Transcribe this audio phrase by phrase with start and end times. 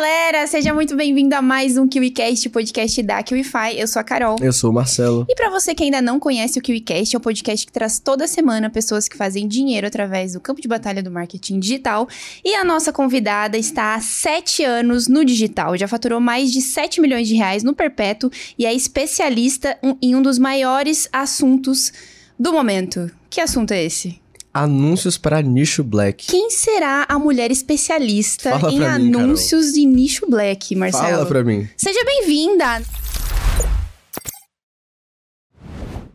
[0.00, 0.46] galera!
[0.46, 3.76] Seja muito bem-vindo a mais um KiwiCast, podcast da KiwiFi.
[3.76, 4.36] Eu sou a Carol.
[4.40, 5.26] Eu sou o Marcelo.
[5.28, 8.26] E para você que ainda não conhece o KiwiCast, é um podcast que traz toda
[8.26, 12.08] semana pessoas que fazem dinheiro através do campo de batalha do marketing digital.
[12.42, 16.98] E a nossa convidada está há sete anos no digital, já faturou mais de 7
[16.98, 21.92] milhões de reais no Perpétuo e é especialista em um dos maiores assuntos
[22.38, 23.10] do momento.
[23.28, 24.18] Que assunto é esse?
[24.52, 26.26] Anúncios para nicho black.
[26.26, 31.06] Quem será a mulher especialista Fala em pra mim, anúncios de nicho black, Marcelo?
[31.06, 31.68] Fala pra mim.
[31.76, 32.82] Seja bem-vinda!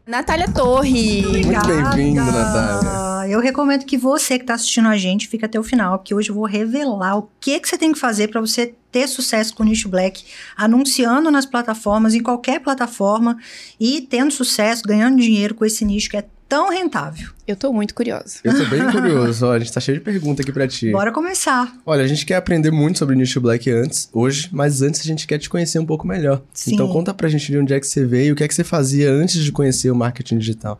[0.05, 1.21] Natália Torre.
[1.21, 3.31] Muito bem-vindo, Natália.
[3.31, 6.29] Eu recomendo que você que está assistindo a gente fique até o final, porque hoje
[6.29, 9.63] eu vou revelar o que, que você tem que fazer para você ter sucesso com
[9.63, 10.25] o nicho black,
[10.55, 13.37] anunciando nas plataformas, em qualquer plataforma
[13.79, 17.29] e tendo sucesso, ganhando dinheiro com esse nicho que é tão rentável.
[17.47, 18.39] Eu tô muito curiosa.
[18.43, 19.45] Eu tô bem curioso.
[19.45, 20.91] Olha, a gente tá cheio de perguntas aqui pra ti.
[20.91, 21.75] Bora começar.
[21.85, 25.27] Olha, a gente quer aprender muito sobre nicho black antes, hoje, mas antes a gente
[25.27, 26.41] quer te conhecer um pouco melhor.
[26.53, 26.73] Sim.
[26.73, 28.55] Então conta pra gente de onde é que você veio e o que é que
[28.55, 30.79] você fazia antes de conhecer o marketing digital.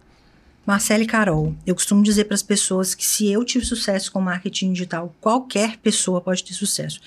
[0.66, 4.20] Marcela e Carol, eu costumo dizer para as pessoas que se eu tive sucesso com
[4.20, 7.00] marketing digital, qualquer pessoa pode ter sucesso.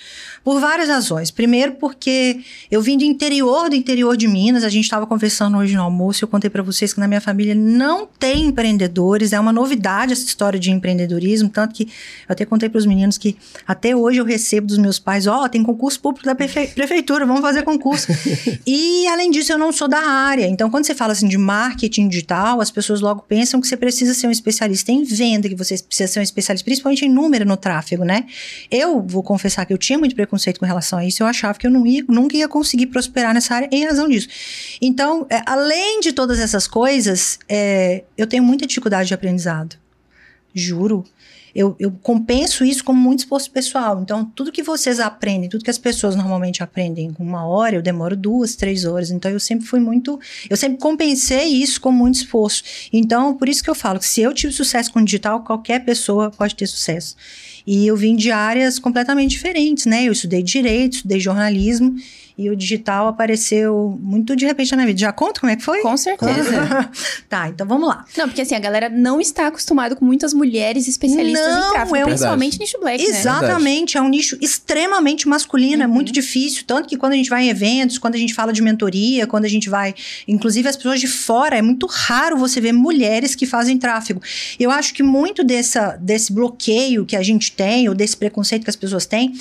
[0.43, 1.29] Por várias razões.
[1.29, 2.39] Primeiro, porque
[2.71, 6.23] eu vim do interior do interior de Minas, a gente estava conversando hoje no almoço,
[6.23, 10.25] eu contei para vocês que na minha família não tem empreendedores, é uma novidade essa
[10.25, 11.89] história de empreendedorismo, tanto que eu
[12.29, 13.37] até contei para os meninos que
[13.67, 17.25] até hoje eu recebo dos meus pais, ó, oh, tem concurso público da prefe prefeitura,
[17.25, 18.07] vamos fazer concurso.
[18.65, 20.47] e além disso, eu não sou da área.
[20.47, 23.75] Então, quando você fala assim de marketing digital, as pessoas logo pensam pensam que você
[23.75, 27.45] precisa ser um especialista em venda, que você precisa ser um especialista principalmente em número
[27.45, 28.25] no tráfego, né?
[28.69, 31.65] Eu vou confessar que eu tinha muito preconceito com relação a isso, eu achava que
[31.65, 34.27] eu não ia, nunca ia conseguir prosperar nessa área em razão disso.
[34.79, 39.75] Então, é, além de todas essas coisas, é, eu tenho muita dificuldade de aprendizado.
[40.53, 41.03] Juro
[41.53, 44.01] eu, eu compenso isso com muito esforço pessoal.
[44.01, 47.81] Então, tudo que vocês aprendem, tudo que as pessoas normalmente aprendem com uma hora, eu
[47.81, 49.11] demoro duas, três horas.
[49.11, 50.19] Então, eu sempre fui muito.
[50.49, 52.63] Eu sempre compensei isso com muito esforço.
[52.91, 56.31] Então, por isso que eu falo que se eu tive sucesso com digital, qualquer pessoa
[56.31, 57.15] pode ter sucesso.
[57.65, 60.05] E eu vim de áreas completamente diferentes, né?
[60.05, 61.95] Eu estudei direito, estudei jornalismo
[62.39, 64.99] e o digital apareceu muito de repente na minha vida.
[65.01, 65.81] Já conta como é que foi?
[65.81, 66.89] Com certeza.
[67.27, 68.05] tá, então vamos lá.
[68.17, 71.95] Não, porque assim, a galera não está acostumada com muitas mulheres especialistas não, em tráfego,
[71.97, 72.07] é um...
[72.07, 73.19] principalmente nicho black, né?
[73.19, 73.99] Exatamente, né?
[73.99, 75.83] é um nicho extremamente masculino, uhum.
[75.83, 78.53] é muito difícil, tanto que quando a gente vai em eventos, quando a gente fala
[78.53, 79.93] de mentoria, quando a gente vai,
[80.25, 84.21] inclusive as pessoas de fora, é muito raro você ver mulheres que fazem tráfego.
[84.57, 88.69] Eu acho que muito dessa, desse bloqueio que a gente tem, ou desse preconceito que
[88.69, 89.33] as pessoas têm,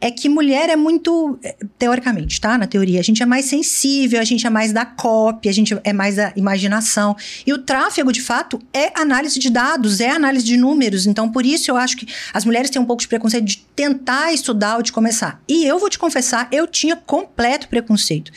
[0.00, 2.56] é que mulher é muito, eh, teoricamente, tá?
[2.56, 3.00] Na teoria.
[3.00, 6.14] A gente é mais sensível, a gente é mais da cópia, a gente é mais
[6.14, 7.16] da imaginação.
[7.44, 11.06] E o tráfego, de fato, é análise de dados, é análise de números.
[11.06, 14.32] Então, por isso eu acho que as mulheres têm um pouco de preconceito de tentar
[14.32, 15.42] estudar ou de começar.
[15.48, 18.30] E eu vou te confessar, eu tinha completo preconceito.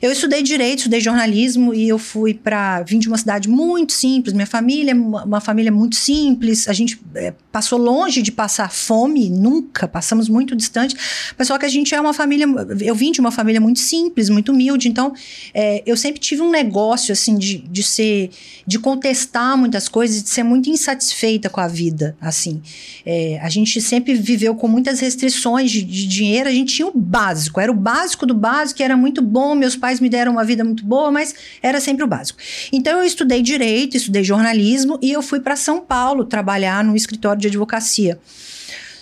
[0.00, 4.32] Eu estudei direito, estudei jornalismo e eu fui para vim de uma cidade muito simples.
[4.34, 6.68] Minha família, uma, uma família muito simples.
[6.68, 9.86] A gente é, passou longe de passar fome, nunca.
[9.88, 10.96] Passamos muito distante.
[11.42, 12.46] Só que a gente é uma família.
[12.80, 14.88] Eu vim de uma família muito simples, muito humilde.
[14.88, 15.12] Então,
[15.52, 18.30] é, eu sempre tive um negócio assim de, de ser,
[18.66, 22.16] de contestar muitas coisas, de ser muito insatisfeita com a vida.
[22.20, 22.62] Assim,
[23.04, 26.48] é, a gente sempre viveu com muitas restrições de, de dinheiro.
[26.48, 27.60] A gente tinha o básico.
[27.60, 28.76] Era o básico do básico.
[28.78, 29.54] Que era muito bom.
[29.54, 32.38] Meus pais me deram uma vida muito boa, mas era sempre o básico.
[32.72, 37.40] Então eu estudei direito, estudei jornalismo e eu fui para São Paulo trabalhar no escritório
[37.40, 38.18] de advocacia.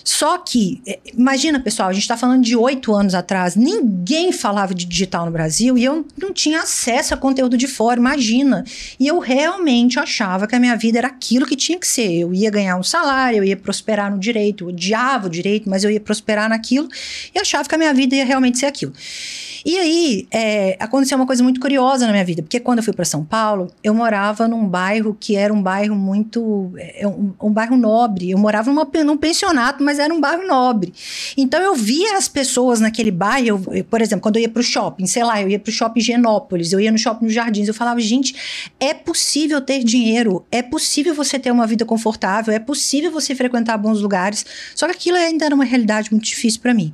[0.03, 4.73] Só que, é, imagina, pessoal, a gente está falando de oito anos atrás, ninguém falava
[4.73, 8.63] de digital no Brasil e eu não tinha acesso a conteúdo de fora, imagina.
[8.99, 12.11] E eu realmente achava que a minha vida era aquilo que tinha que ser.
[12.11, 15.83] Eu ia ganhar um salário, eu ia prosperar no direito, eu odiava o direito, mas
[15.83, 16.87] eu ia prosperar naquilo
[17.33, 18.93] e achava que a minha vida ia realmente ser aquilo.
[19.65, 22.93] E aí, é, aconteceu uma coisa muito curiosa na minha vida, porque quando eu fui
[22.93, 26.71] para São Paulo, eu morava num bairro que era um bairro muito.
[26.77, 28.31] É, um, um, bairro nobre.
[28.31, 30.93] Eu morava numa, num pensionato, mas era um bairro nobre.
[31.37, 34.63] Então eu via as pessoas naquele bairro, eu, eu, por exemplo, quando eu ia pro
[34.63, 37.73] shopping, sei lá, eu ia pro shopping Genópolis, eu ia no shopping nos Jardins, eu
[37.73, 38.35] falava, gente,
[38.79, 43.77] é possível ter dinheiro, é possível você ter uma vida confortável, é possível você frequentar
[43.77, 44.45] bons lugares.
[44.75, 46.91] Só que aquilo ainda era uma realidade muito difícil para mim.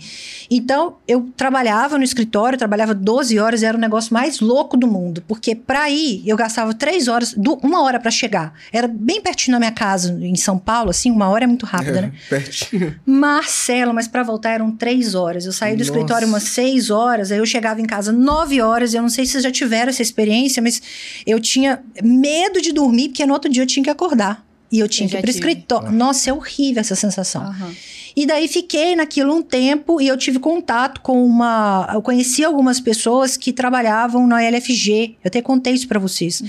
[0.50, 4.88] Então, eu trabalhava no escritório, eu trabalhava 12 horas, era o negócio mais louco do
[4.88, 5.24] mundo.
[5.28, 8.54] Porque para ir, eu gastava 3 horas, uma hora para chegar.
[8.72, 12.00] Era bem pertinho da minha casa, em São Paulo, assim, uma hora é muito rápida,
[12.00, 12.12] é, né?
[12.30, 13.00] Pertinho.
[13.06, 15.46] Marcelo, mas para voltar eram 3 horas.
[15.46, 15.92] Eu saí do Nossa.
[15.92, 18.94] escritório umas 6 horas, aí eu chegava em casa 9 horas.
[18.94, 20.82] Eu não sei se vocês já tiveram essa experiência, mas
[21.26, 24.46] eu tinha medo de dormir, porque no outro dia eu tinha que acordar.
[24.72, 25.92] E eu tinha eu que ir pro escritório.
[25.92, 27.46] Nossa, é horrível essa sensação.
[27.46, 27.74] Uhum.
[28.18, 31.88] E daí fiquei naquilo um tempo e eu tive contato com uma.
[31.94, 35.18] Eu conheci algumas pessoas que trabalhavam na LFG.
[35.24, 36.42] Eu até contei isso para vocês.
[36.42, 36.48] Uhum.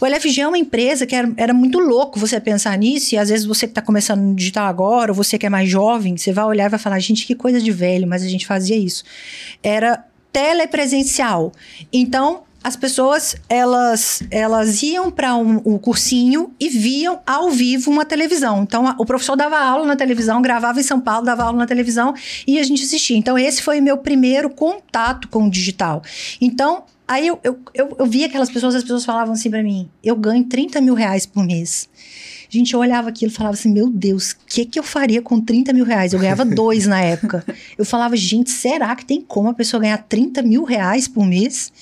[0.00, 3.28] O LFG é uma empresa que era, era, muito louco você pensar nisso, e às
[3.28, 6.32] vezes você que tá começando no digital agora, ou você que é mais jovem, você
[6.32, 9.04] vai olhar e vai falar, gente, que coisa de velho, mas a gente fazia isso.
[9.62, 11.52] Era telepresencial.
[11.92, 18.04] Então, as pessoas elas elas iam para um, um, cursinho e viam ao vivo uma
[18.04, 18.62] televisão.
[18.62, 21.66] Então a, o professor dava aula na televisão, gravava em São Paulo, dava aula na
[21.66, 22.14] televisão
[22.46, 23.16] e a gente assistia.
[23.16, 26.02] Então esse foi meu primeiro contato com o digital.
[26.40, 29.90] Então aí eu, eu, eu, eu vi aquelas pessoas, as pessoas falavam assim para mim:
[30.02, 31.88] eu ganho 30 mil reais por mês.
[32.54, 35.40] Gente, eu olhava aquilo e falava assim: meu Deus, o que, que eu faria com
[35.40, 36.12] 30 mil reais?
[36.12, 37.42] Eu ganhava dois na época.
[37.78, 41.72] Eu falava, gente, será que tem como a pessoa ganhar 30 mil reais por mês?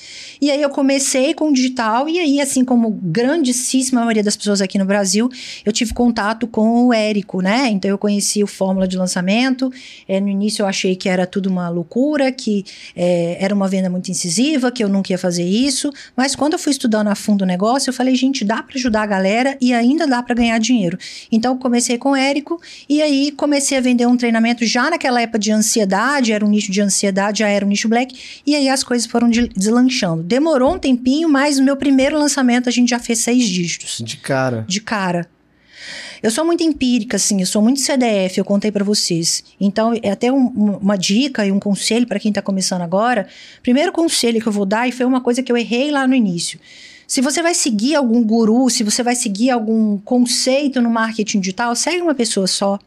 [0.41, 4.61] E aí eu comecei com o digital, e aí, assim como grandíssima maioria das pessoas
[4.61, 5.29] aqui no Brasil,
[5.65, 7.69] eu tive contato com o Érico, né?
[7.69, 9.73] Então eu conheci o Fórmula de Lançamento.
[10.07, 12.65] É, no início eu achei que era tudo uma loucura, que
[12.95, 15.91] é, era uma venda muito incisiva, que eu nunca ia fazer isso.
[16.17, 19.03] Mas quando eu fui estudando a fundo o negócio, eu falei, gente, dá para ajudar
[19.03, 20.99] a galera e ainda dá para ganhar dinheiro.
[21.31, 25.39] Então, comecei com o Érico e aí comecei a vender um treinamento já naquela época
[25.39, 28.83] de ansiedade, era um nicho de ansiedade, já era um nicho black, e aí as
[28.83, 30.23] coisas foram deslanchando.
[30.23, 34.03] Demorou um tempinho, mas no meu primeiro lançamento a gente já fez seis dígitos.
[34.05, 34.65] De cara.
[34.69, 35.29] De cara.
[36.23, 39.43] Eu sou muito empírica, assim, eu sou muito CDF, eu contei para vocês.
[39.59, 40.49] Então, é até um,
[40.81, 43.27] uma dica e um conselho para quem tá começando agora.
[43.63, 46.15] Primeiro conselho que eu vou dar, e foi uma coisa que eu errei lá no
[46.15, 46.61] início.
[47.11, 51.75] Se você vai seguir algum guru, se você vai seguir algum conceito no marketing digital,
[51.75, 52.79] segue uma pessoa só.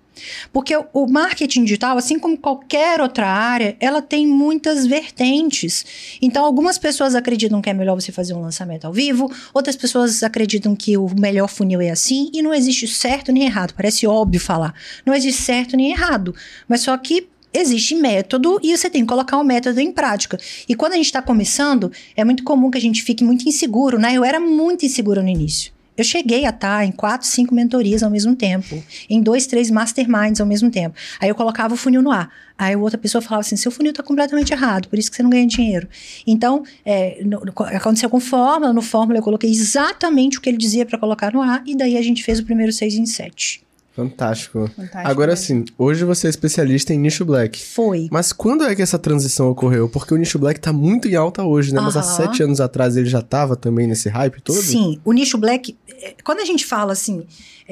[0.53, 5.85] Porque o marketing digital, assim como qualquer outra área, ela tem muitas vertentes.
[6.21, 10.23] Então, algumas pessoas acreditam que é melhor você fazer um lançamento ao vivo, outras pessoas
[10.23, 13.73] acreditam que o melhor funil é assim, e não existe certo nem errado.
[13.73, 14.73] Parece óbvio falar.
[15.05, 16.33] Não existe certo nem errado.
[16.65, 20.37] Mas só que existe método e você tem que colocar o método em prática.
[20.67, 23.99] E quando a gente está começando, é muito comum que a gente fique muito inseguro,
[23.99, 24.13] né?
[24.13, 25.71] Eu era muito insegura no início.
[25.95, 29.69] Eu cheguei a estar tá em quatro, cinco mentorias ao mesmo tempo, em dois, três
[29.69, 30.95] masterminds ao mesmo tempo.
[31.19, 32.31] Aí eu colocava o funil no ar.
[32.57, 35.29] Aí outra pessoa falava assim: seu funil está completamente errado, por isso que você não
[35.29, 35.87] ganha dinheiro.
[36.25, 40.85] Então, é, no, aconteceu com Fórmula, no Fórmula eu coloquei exatamente o que ele dizia
[40.85, 43.63] para colocar no ar, e daí a gente fez o primeiro seis em sete.
[43.95, 44.67] Fantástico.
[44.75, 45.07] Fantástico.
[45.07, 47.63] Agora sim, hoje você é especialista em nicho black.
[47.63, 48.07] Foi.
[48.11, 49.87] Mas quando é que essa transição ocorreu?
[49.87, 51.79] Porque o nicho black tá muito em alta hoje, né?
[51.79, 54.59] Mas há sete anos atrás ele já tava também nesse hype todo?
[54.59, 57.23] Sim, o nicho black, é, quando a gente fala assim,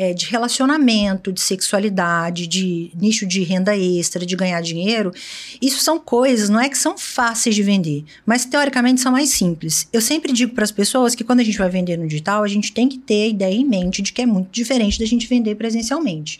[0.02, 5.14] é, de relacionamento, de sexualidade, de nicho de renda extra, de ganhar dinheiro,
[5.62, 9.88] isso são coisas, não é que são fáceis de vender, mas teoricamente são mais simples.
[9.94, 12.48] Eu sempre digo para as pessoas que quando a gente vai vender no digital, a
[12.48, 15.28] gente tem que ter a ideia em mente de que é muito diferente da gente
[15.28, 16.40] vender presencialmente.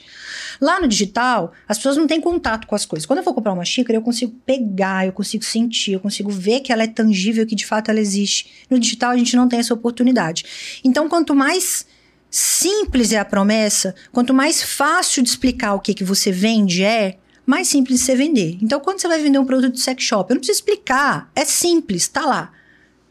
[0.60, 3.06] Lá no digital, as pessoas não têm contato com as coisas.
[3.06, 6.62] Quando eu vou comprar uma xícara, eu consigo pegar, eu consigo sentir, eu consigo ver
[6.62, 8.48] que ela é tangível, que de fato ela existe.
[8.72, 10.82] No digital, a gente não tem essa oportunidade.
[10.84, 11.86] Então, quanto mais
[12.32, 17.18] simples é a promessa, quanto mais fácil de explicar o que, que você vende é,
[17.46, 18.58] mais simples de você vender.
[18.62, 21.44] Então, quando você vai vender um produto de sex shop, eu não preciso explicar, é
[21.44, 22.52] simples, tá lá.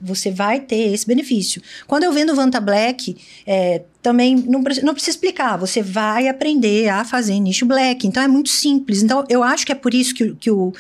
[0.01, 1.61] Você vai ter esse benefício.
[1.87, 7.05] Quando eu vendo Vanta Black, é, também não, não precisa explicar, você vai aprender a
[7.05, 8.07] fazer nicho black.
[8.07, 9.03] Então é muito simples.
[9.03, 10.73] Então eu acho que é por isso que, que, o,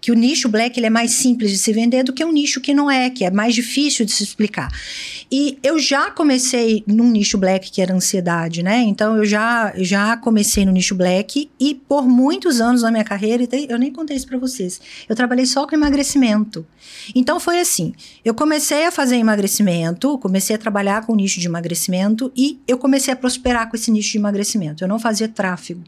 [0.00, 2.60] que o nicho black ele é mais simples de se vender do que um nicho
[2.60, 4.68] que não é, que é mais difícil de se explicar.
[5.30, 8.80] E eu já comecei num nicho black que era ansiedade, né?
[8.82, 13.46] Então eu já, já comecei no nicho black e por muitos anos na minha carreira,
[13.68, 16.66] eu nem contei isso para vocês, eu trabalhei só com emagrecimento.
[17.14, 17.92] Então foi assim:
[18.24, 23.12] eu comecei a fazer emagrecimento, comecei a trabalhar com nicho de emagrecimento e eu comecei
[23.12, 24.84] a prosperar com esse nicho de emagrecimento.
[24.84, 25.82] Eu não fazia tráfego.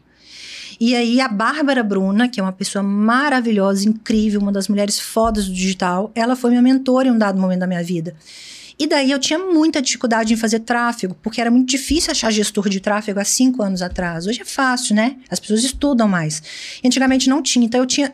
[0.79, 5.45] E aí a Bárbara Bruna, que é uma pessoa maravilhosa, incrível, uma das mulheres fodas
[5.45, 8.15] do digital, ela foi minha mentora em um dado momento da minha vida.
[8.79, 12.67] E daí eu tinha muita dificuldade em fazer tráfego, porque era muito difícil achar gestor
[12.67, 14.25] de tráfego há cinco anos atrás.
[14.25, 15.17] Hoje é fácil, né?
[15.29, 16.41] As pessoas estudam mais.
[16.83, 17.63] Antigamente não tinha.
[17.63, 18.11] Então eu tinha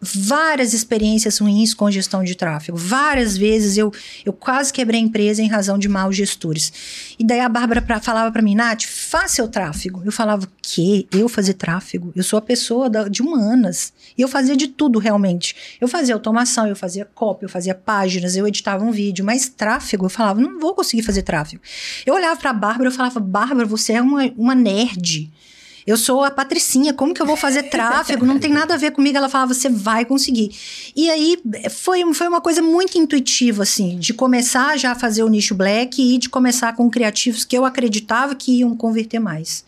[0.00, 2.76] várias experiências ruins com gestão de tráfego.
[2.76, 3.92] Várias vezes eu,
[4.24, 6.72] eu quase quebrei a empresa em razão de maus gestores.
[7.18, 10.02] E daí a Bárbara pra, falava para mim, Nath, faça seu tráfego.
[10.04, 11.06] Eu falava, o quê?
[11.10, 12.12] Eu fazer tráfego?
[12.14, 13.92] Eu sou a pessoa da, de humanas.
[14.16, 15.54] E eu fazia de tudo realmente.
[15.80, 19.24] Eu fazia automação, eu fazia copy, eu fazia páginas, eu editava um vídeo.
[19.24, 21.62] Mas tráfego, eu falava, não vou conseguir fazer tráfego.
[22.06, 25.30] Eu olhava pra Bárbara e falava, Bárbara, você é uma, uma nerd.
[25.88, 28.26] Eu sou a Patricinha, como que eu vou fazer tráfego?
[28.26, 29.16] Não tem nada a ver comigo.
[29.16, 30.50] Ela falava, você vai conseguir.
[30.94, 31.38] E aí
[31.70, 36.02] foi, foi uma coisa muito intuitiva, assim, de começar já a fazer o nicho black
[36.02, 39.64] e de começar com criativos que eu acreditava que iam converter mais.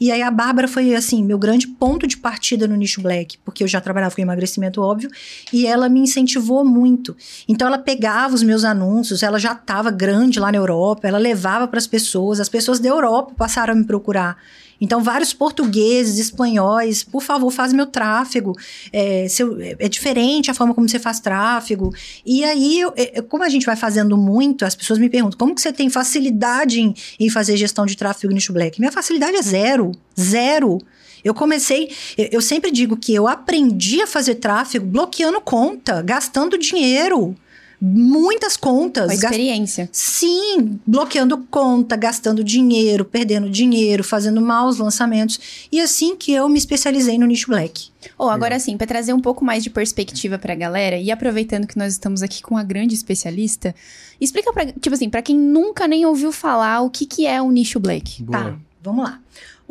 [0.00, 3.62] E aí a Bárbara foi, assim, meu grande ponto de partida no nicho black, porque
[3.62, 5.10] eu já trabalhava com emagrecimento, óbvio,
[5.52, 7.14] e ela me incentivou muito.
[7.46, 11.68] Então ela pegava os meus anúncios, ela já estava grande lá na Europa, ela levava
[11.68, 14.38] para as pessoas, as pessoas da Europa passaram a me procurar.
[14.80, 18.56] Então, vários portugueses, espanhóis, por favor, faz meu tráfego.
[18.92, 21.92] É, seu, é diferente a forma como você faz tráfego.
[22.24, 25.54] E aí, eu, é, como a gente vai fazendo muito, as pessoas me perguntam, como
[25.54, 28.78] que você tem facilidade em, em fazer gestão de tráfego nicho black?
[28.80, 29.92] Minha facilidade é zero.
[30.18, 30.78] Zero.
[31.24, 37.36] Eu comecei, eu sempre digo que eu aprendi a fazer tráfego bloqueando conta, gastando dinheiro
[37.80, 39.06] muitas contas.
[39.06, 39.84] Com experiência.
[39.84, 39.96] Gast...
[39.96, 45.68] Sim, bloqueando conta, gastando dinheiro, perdendo dinheiro, fazendo maus lançamentos.
[45.70, 47.90] E assim que eu me especializei no nicho black.
[48.16, 51.66] Oh, agora sim, para trazer um pouco mais de perspectiva para a galera e aproveitando
[51.66, 53.74] que nós estamos aqui com uma grande especialista,
[54.20, 57.50] explica para, tipo assim, para quem nunca nem ouviu falar o que que é o
[57.50, 58.22] nicho black.
[58.22, 58.38] Boa.
[58.38, 59.20] Tá, vamos lá.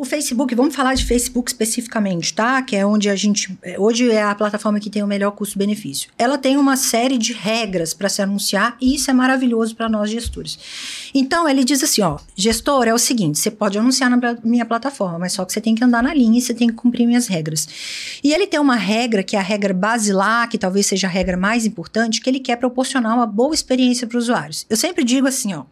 [0.00, 2.62] O Facebook, vamos falar de Facebook especificamente, tá?
[2.62, 3.58] Que é onde a gente.
[3.60, 6.08] É, hoje é a plataforma que tem o melhor custo-benefício.
[6.16, 10.08] Ela tem uma série de regras para se anunciar e isso é maravilhoso para nós
[10.08, 10.56] gestores.
[11.12, 15.18] Então, ele diz assim: ó, gestor, é o seguinte: você pode anunciar na minha plataforma,
[15.18, 17.26] mas só que você tem que andar na linha e você tem que cumprir minhas
[17.26, 17.66] regras.
[18.22, 21.36] E ele tem uma regra, que é a regra basilar, que talvez seja a regra
[21.36, 24.64] mais importante, que ele quer proporcionar uma boa experiência para os usuários.
[24.70, 25.64] Eu sempre digo assim, ó.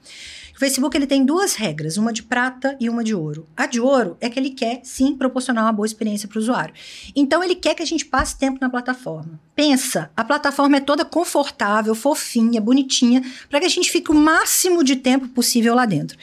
[0.57, 3.47] O Facebook ele tem duas regras, uma de prata e uma de ouro.
[3.55, 6.75] A de ouro é que ele quer sim proporcionar uma boa experiência para o usuário.
[7.15, 9.39] Então ele quer que a gente passe tempo na plataforma.
[9.55, 14.83] Pensa, a plataforma é toda confortável, fofinha, bonitinha, para que a gente fique o máximo
[14.83, 16.17] de tempo possível lá dentro.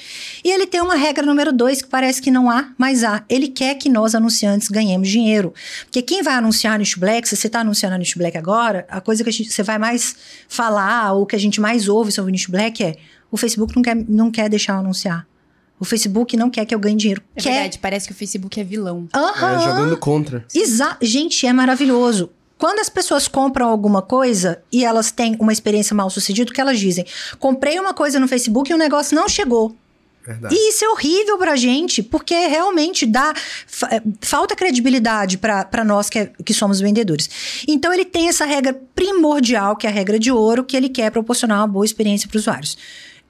[0.44, 3.24] E ele tem uma regra número dois que parece que não há, mas há.
[3.30, 7.46] Ele quer que nós anunciantes ganhemos dinheiro, porque quem vai anunciar no Black, se você
[7.46, 10.16] está anunciando no Black agora, a coisa que a gente, você vai mais
[10.50, 12.98] falar ou que a gente mais ouve sobre o Niche Black é
[13.34, 15.26] o Facebook não quer, não quer deixar eu anunciar.
[15.80, 17.24] O Facebook não quer que eu ganhe dinheiro.
[17.36, 17.52] É quer...
[17.54, 19.10] verdade, parece que o Facebook é vilão.
[19.12, 19.48] Uhum.
[19.48, 20.46] É, jogando contra.
[20.54, 22.30] Exa Gente, é maravilhoso.
[22.60, 26.62] Quando as pessoas compram alguma coisa e elas têm uma experiência mal sucedida, o que
[26.62, 27.06] elas dizem?
[27.40, 29.76] Comprei uma coisa no Facebook e o negócio não chegou.
[30.24, 30.56] Verdade.
[30.56, 33.34] E isso é horrível pra gente, porque realmente dá.
[33.90, 37.64] É, falta credibilidade para nós que, é, que somos vendedores.
[37.68, 41.12] Então, ele tem essa regra primordial, que é a regra de ouro, que ele quer
[41.12, 42.78] proporcionar uma boa experiência para os usuários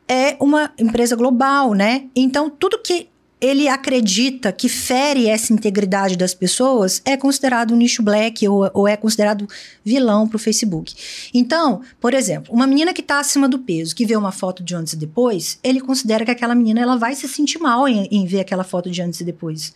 [0.07, 2.05] é uma empresa global, né?
[2.15, 3.07] Então, tudo que
[3.43, 8.87] ele acredita que fere essa integridade das pessoas é considerado um nicho black ou, ou
[8.87, 9.45] é considerado
[9.83, 10.95] vilão para o Facebook.
[11.33, 14.73] Então, por exemplo, uma menina que está acima do peso, que vê uma foto de
[14.73, 18.25] antes e depois, ele considera que aquela menina ela vai se sentir mal em, em
[18.25, 19.73] ver aquela foto de antes e depois.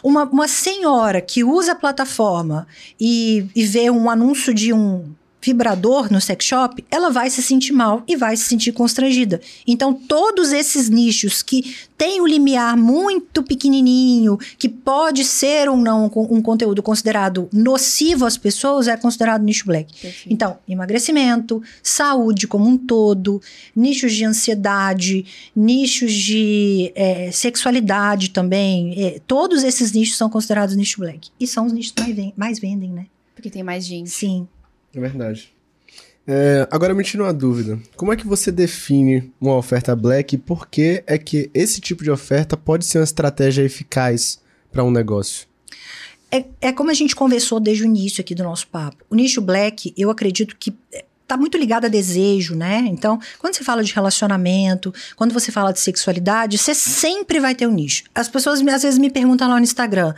[0.00, 2.68] Uma, uma senhora que usa a plataforma
[3.00, 5.04] e, e vê um anúncio de um
[5.40, 9.40] vibrador no sex shop, ela vai se sentir mal e vai se sentir constrangida.
[9.66, 16.06] Então, todos esses nichos que têm o limiar muito pequenininho, que pode ser ou não
[16.06, 19.92] um conteúdo considerado nocivo às pessoas, é considerado nicho black.
[19.92, 20.32] Perfeito.
[20.32, 23.40] Então, emagrecimento, saúde como um todo,
[23.74, 31.00] nichos de ansiedade, nichos de é, sexualidade também, é, todos esses nichos são considerados nicho
[31.00, 31.30] black.
[31.38, 33.06] E são os nichos que mais, mais vendem, né?
[33.34, 34.10] Porque tem mais gente.
[34.10, 34.48] Sim.
[34.94, 35.52] É verdade.
[36.26, 37.78] É, agora me tira uma dúvida.
[37.96, 42.04] Como é que você define uma oferta black e por que é que esse tipo
[42.04, 44.38] de oferta pode ser uma estratégia eficaz
[44.70, 45.46] para um negócio?
[46.30, 49.02] É, é como a gente conversou desde o início aqui do nosso papo.
[49.08, 50.74] O nicho black, eu acredito que
[51.26, 52.84] tá muito ligado a desejo, né?
[52.88, 57.66] Então, quando você fala de relacionamento, quando você fala de sexualidade, você sempre vai ter
[57.66, 58.04] um nicho.
[58.14, 60.14] As pessoas às vezes me perguntam lá no Instagram: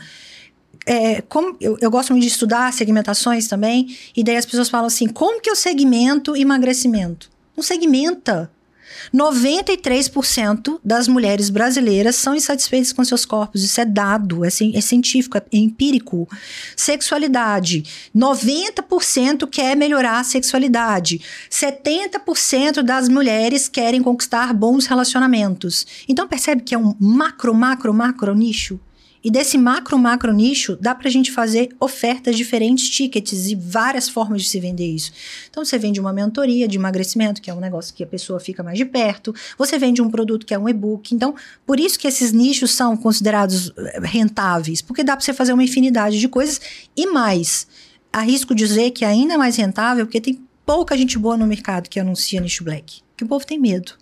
[0.86, 4.86] é, como, eu, eu, gosto muito de estudar segmentações também, e daí as pessoas falam
[4.86, 7.30] assim: como que eu segmento emagrecimento?
[7.56, 8.50] Não segmenta.
[9.14, 13.62] 93% das mulheres brasileiras são insatisfeitas com seus corpos.
[13.64, 16.28] Isso é dado, é, é científico, é empírico.
[16.76, 17.84] Sexualidade:
[18.14, 21.20] 90% quer melhorar a sexualidade.
[21.50, 25.86] 70% das mulheres querem conquistar bons relacionamentos.
[26.08, 28.80] Então percebe que é um macro, macro, macro nicho?
[29.22, 34.42] E desse macro, macro nicho, dá pra gente fazer ofertas diferentes, tickets e várias formas
[34.42, 35.12] de se vender isso.
[35.50, 38.62] Então, você vende uma mentoria de emagrecimento, que é um negócio que a pessoa fica
[38.62, 39.34] mais de perto.
[39.58, 41.14] Você vende um produto que é um e-book.
[41.14, 41.34] Então,
[41.66, 45.64] por isso que esses nichos são considerados eh, rentáveis, porque dá pra você fazer uma
[45.64, 46.58] infinidade de coisas
[46.96, 47.66] e mais.
[48.10, 52.00] Arrisco dizer que é ainda mais rentável, porque tem pouca gente boa no mercado que
[52.00, 53.02] anuncia nicho black.
[53.16, 53.92] Que o povo tem medo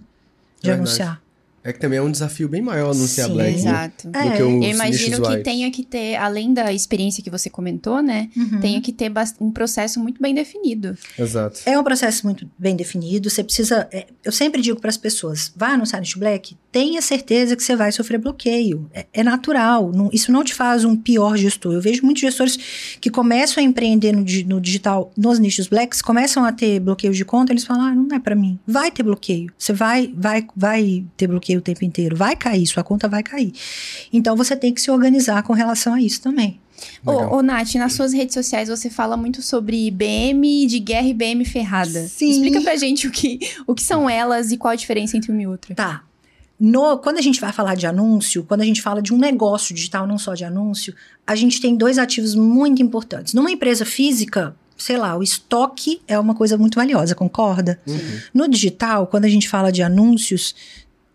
[0.63, 1.21] de é anunciar.
[1.69, 3.55] É que também é um desafio bem maior anunciar Sim, Black.
[3.55, 4.09] Exato.
[4.09, 4.25] Né?
[4.25, 8.31] Do que Eu imagino que tenha que ter, além da experiência que você comentou, né?
[8.35, 8.59] Uhum.
[8.59, 10.97] Tenha que ter um processo muito bem definido.
[11.19, 11.61] Exato.
[11.67, 13.29] É um processo muito bem definido.
[13.29, 13.87] Você precisa.
[13.93, 16.57] É, eu sempre digo para as pessoas: vai anunciar no Black?
[16.71, 18.89] Tenha certeza que você vai sofrer bloqueio.
[18.93, 19.91] É, é natural.
[19.93, 21.73] Não, isso não te faz um pior gestor.
[21.73, 22.59] Eu vejo muitos gestores
[23.01, 27.25] que começam a empreender no, no digital, nos nichos blacks, começam a ter bloqueios de
[27.25, 28.59] conta, eles falam: ah, não é para mim.
[28.67, 29.53] Vai ter bloqueio.
[29.59, 32.17] Você vai, vai, vai ter bloqueio o tempo inteiro.
[32.17, 33.53] Vai cair, sua conta vai cair.
[34.13, 36.61] Então você tem que se organizar com relação a isso também.
[37.05, 41.15] Ô, ô, Nath, nas suas redes sociais você fala muito sobre BM de guerra e
[41.15, 42.07] BM ferrada.
[42.07, 42.31] Sim.
[42.31, 45.43] Explica pra gente o que, o que são elas e qual a diferença entre uma
[45.43, 45.75] e outra.
[45.75, 46.05] Tá.
[46.59, 49.75] No, quando a gente vai falar de anúncio, quando a gente fala de um negócio
[49.75, 50.95] digital, não só de anúncio,
[51.27, 53.33] a gente tem dois ativos muito importantes.
[53.33, 57.81] Numa empresa física, sei lá, o estoque é uma coisa muito valiosa, concorda?
[57.87, 58.21] Uhum.
[58.35, 60.55] No digital, quando a gente fala de anúncios,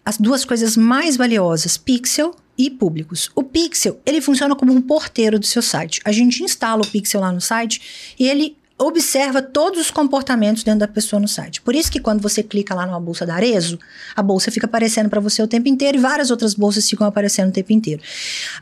[0.06, 3.30] as duas coisas mais valiosas, pixel e públicos.
[3.36, 6.02] O pixel, ele funciona como um porteiro do seu site.
[6.06, 8.56] A gente instala o pixel lá no site e ele
[8.88, 11.62] observa todos os comportamentos dentro da pessoa no site.
[11.62, 13.80] Por isso que quando você clica lá numa bolsa da Arezo,
[14.16, 17.50] a bolsa fica aparecendo para você o tempo inteiro e várias outras bolsas ficam aparecendo
[17.50, 18.02] o tempo inteiro.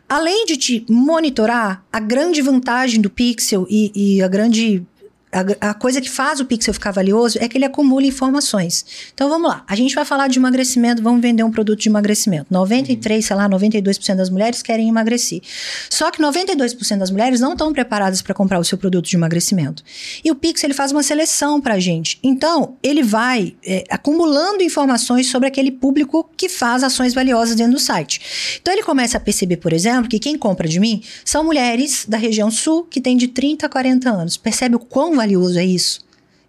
[0.07, 4.85] Além de te monitorar, a grande vantagem do Pixel e, e a grande
[5.31, 8.85] a, a, coisa que faz o pixel ficar valioso é que ele acumula informações.
[9.13, 12.47] Então vamos lá, a gente vai falar de emagrecimento, vamos vender um produto de emagrecimento.
[12.49, 15.41] 93, sei lá, 92% das mulheres querem emagrecer.
[15.89, 19.83] Só que 92% das mulheres não estão preparadas para comprar o seu produto de emagrecimento.
[20.23, 22.19] E o pixel ele faz uma seleção para a gente.
[22.21, 27.79] Então ele vai é, acumulando informações sobre aquele público que faz ações valiosas dentro do
[27.79, 28.59] site.
[28.61, 32.17] Então ele começa a perceber, por exemplo, que quem compra de mim são mulheres da
[32.17, 34.37] região sul que têm de 30 a 40 anos.
[34.37, 36.01] Percebe o quão valioso é isso?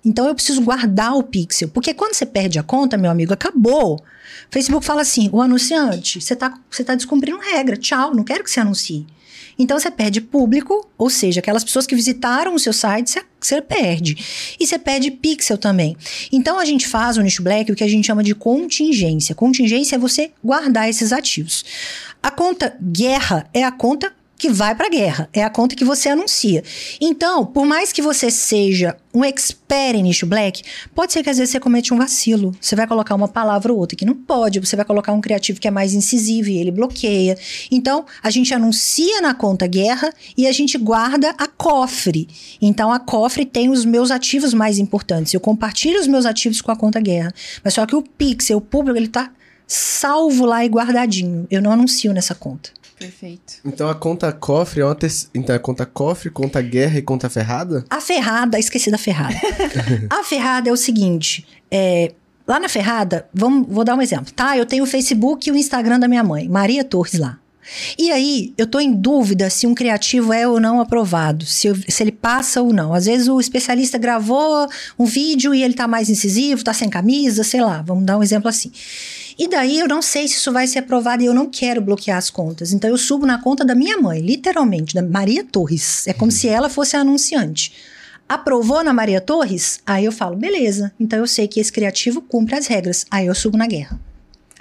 [0.04, 3.96] Então eu preciso guardar o pixel, porque quando você perde a conta, meu amigo, acabou.
[3.96, 4.02] O
[4.50, 8.50] Facebook fala assim: o anunciante, você está você tá descumprindo regra, tchau, não quero que
[8.50, 9.06] você anuncie.
[9.58, 13.62] Então você perde público, ou seja, aquelas pessoas que visitaram o seu site, você, você
[13.62, 14.16] perde.
[14.58, 15.96] E você perde pixel também.
[16.32, 19.34] Então a gente faz no nicho black o que a gente chama de contingência.
[19.34, 21.64] Contingência é você guardar esses ativos.
[22.22, 25.28] A conta guerra é a conta que vai para a guerra.
[25.32, 26.64] É a conta que você anuncia.
[27.00, 31.38] Então, por mais que você seja um expert em nicho black, pode ser que às
[31.38, 32.52] vezes você cometa um vacilo.
[32.60, 35.60] Você vai colocar uma palavra ou outra que não pode, você vai colocar um criativo
[35.60, 37.38] que é mais incisivo e ele bloqueia.
[37.70, 42.26] Então, a gente anuncia na conta guerra e a gente guarda a cofre.
[42.60, 45.32] Então, a cofre tem os meus ativos mais importantes.
[45.32, 47.32] Eu compartilho os meus ativos com a conta guerra.
[47.62, 49.30] Mas só que o pixel, o público, ele tá
[49.68, 51.46] salvo lá e guardadinho.
[51.48, 52.81] Eu não anuncio nessa conta.
[52.98, 53.54] Perfeito.
[53.64, 55.10] Então a conta cofre é uma ter...
[55.34, 57.84] Então a conta cofre, conta guerra e conta ferrada?
[57.90, 59.34] A ferrada, esqueci da ferrada.
[60.10, 62.12] a ferrada é o seguinte: é,
[62.46, 64.56] lá na ferrada, vamos, vou dar um exemplo, tá?
[64.56, 67.38] Eu tenho o Facebook e o Instagram da minha mãe, Maria Torres lá.
[67.96, 71.76] E aí, eu tô em dúvida se um criativo é ou não aprovado, se, eu,
[71.76, 72.92] se ele passa ou não.
[72.92, 77.44] Às vezes o especialista gravou um vídeo e ele tá mais incisivo, tá sem camisa,
[77.44, 78.72] sei lá, vamos dar um exemplo assim.
[79.38, 82.18] E daí eu não sei se isso vai ser aprovado e eu não quero bloquear
[82.18, 82.72] as contas.
[82.72, 86.06] Então eu subo na conta da minha mãe, literalmente, da Maria Torres.
[86.06, 87.72] É como se ela fosse a anunciante.
[88.28, 89.80] Aprovou na Maria Torres?
[89.86, 90.92] Aí eu falo, beleza.
[90.98, 93.04] Então eu sei que esse criativo cumpre as regras.
[93.10, 94.00] Aí eu subo na guerra.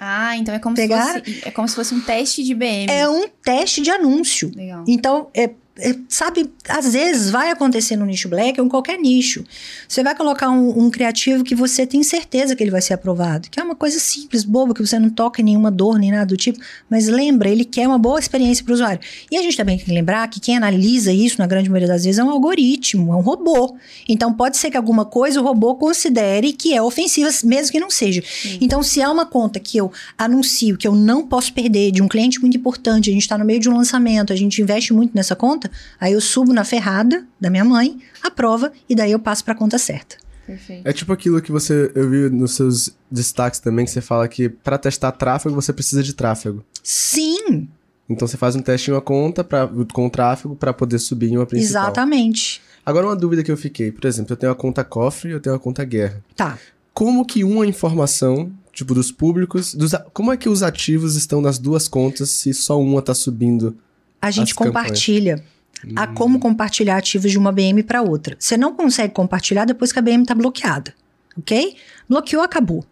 [0.04, 1.06] Ah, então é como, Pegar...
[1.06, 2.86] se, fosse, é como se fosse um teste de BM.
[2.90, 4.50] É um teste de anúncio.
[4.52, 4.84] Legal.
[4.88, 9.42] Então, é, é, sabe, às vezes vai acontecer no nicho black ou em qualquer nicho.
[9.88, 13.48] Você vai colocar um, um, criativo que você tem certeza que ele vai ser aprovado,
[13.48, 16.26] que é uma coisa simples, boba, que você não toca em nenhuma dor nem nada
[16.26, 16.58] do tipo,
[16.90, 19.00] mas lembra, ele quer uma boa experiência para o usuário.
[19.30, 22.04] E a gente também tem que lembrar que quem analisa isso, na grande maioria das
[22.04, 23.74] vezes, é um algoritmo, é um robô.
[24.06, 27.90] Então pode ser que alguma coisa o robô considere que é ofensiva, mesmo que não
[27.90, 28.22] seja.
[28.22, 28.58] Sim.
[28.60, 32.08] Então, se há uma conta que eu anuncio, que eu não posso perder, de um
[32.08, 35.14] cliente muito importante, a gente está no meio de um lançamento, a gente investe muito
[35.14, 35.70] nessa conta conta,
[36.00, 39.56] aí eu subo na ferrada da minha mãe, aprova e daí eu passo para a
[39.56, 40.16] conta certa.
[40.46, 40.86] Perfeito.
[40.86, 44.48] É tipo aquilo que você eu vi nos seus destaques também que você fala que
[44.48, 46.64] para testar tráfego você precisa de tráfego.
[46.82, 47.68] Sim.
[48.08, 51.36] Então você faz um teste em uma conta pra, com tráfego para poder subir em
[51.36, 51.84] uma principal.
[51.84, 52.60] Exatamente.
[52.84, 55.40] Agora uma dúvida que eu fiquei, por exemplo, eu tenho a conta cofre e eu
[55.40, 56.22] tenho a conta guerra.
[56.34, 56.58] Tá.
[56.92, 61.58] Como que uma informação, tipo dos públicos, dos, como é que os ativos estão nas
[61.58, 63.76] duas contas se só uma tá subindo?
[64.20, 65.42] A gente compartilha.
[65.84, 65.92] Hum.
[65.96, 68.36] Há como compartilhar ativos de uma BM para outra.
[68.38, 70.94] Você não consegue compartilhar depois que a BM está bloqueada.
[71.36, 71.76] Ok?
[72.08, 72.84] Bloqueou, acabou.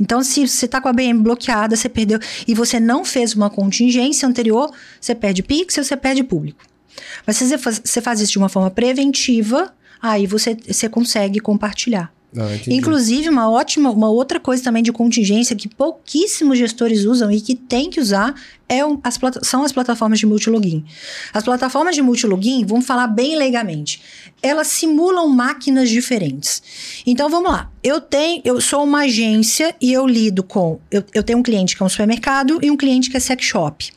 [0.00, 2.18] Então, se você está com a BM bloqueada, você perdeu.
[2.46, 6.60] E você não fez uma contingência anterior, você perde pixel, você perde público.
[7.26, 11.38] Mas se você faz, você faz isso de uma forma preventiva, aí você, você consegue
[11.38, 12.12] compartilhar.
[12.36, 12.48] Ah.
[12.66, 17.54] Inclusive, uma ótima, uma outra coisa também de contingência que pouquíssimos gestores usam e que
[17.54, 18.34] tem que usar
[18.68, 20.82] é um, as, são as plataformas de multilogin.
[21.34, 24.00] As plataformas de multilogin, vamos falar bem leigamente,
[24.42, 27.02] elas simulam máquinas diferentes.
[27.06, 27.70] Então vamos lá.
[27.82, 30.80] Eu tenho, eu sou uma agência e eu lido com.
[30.90, 33.44] Eu, eu tenho um cliente que é um supermercado e um cliente que é sex
[33.44, 33.92] shop.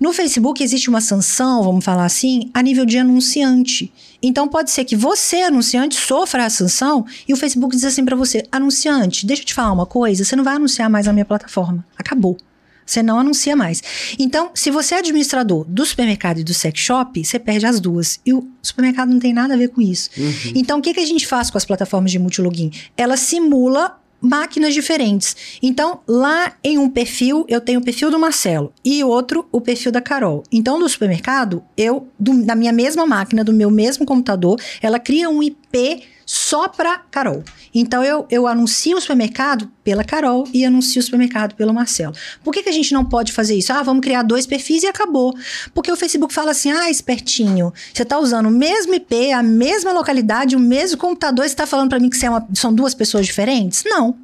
[0.00, 3.92] No Facebook existe uma sanção, vamos falar assim, a nível de anunciante.
[4.22, 8.16] Então pode ser que você, anunciante, sofra a sanção e o Facebook diz assim pra
[8.16, 11.24] você: anunciante, deixa eu te falar uma coisa, você não vai anunciar mais na minha
[11.24, 11.84] plataforma.
[11.96, 12.36] Acabou.
[12.84, 13.82] Você não anuncia mais.
[14.18, 18.18] Então, se você é administrador do supermercado e do sex shop, você perde as duas.
[18.24, 20.08] E o supermercado não tem nada a ver com isso.
[20.54, 22.70] Então, o que, que a gente faz com as plataformas de multilogin?
[22.96, 25.36] Ela simula máquinas diferentes.
[25.62, 29.92] Então, lá em um perfil, eu tenho o perfil do Marcelo e outro, o perfil
[29.92, 30.42] da Carol.
[30.50, 35.30] Então, do supermercado, eu, do- da minha mesma máquina, do meu mesmo computador, ela cria
[35.30, 37.42] um IP só para Carol.
[37.74, 42.12] Então, eu, eu anuncio o supermercado pela Carol e anuncio o supermercado pelo Marcelo.
[42.44, 43.72] Por que, que a gente não pode fazer isso?
[43.72, 45.34] Ah, vamos criar dois perfis e acabou.
[45.72, 49.90] Porque o Facebook fala assim: ah, espertinho, você está usando o mesmo IP, a mesma
[49.90, 52.94] localidade, o mesmo computador, você está falando para mim que você é uma- são duas
[52.94, 53.82] pessoas diferentes?
[53.86, 54.14] Não.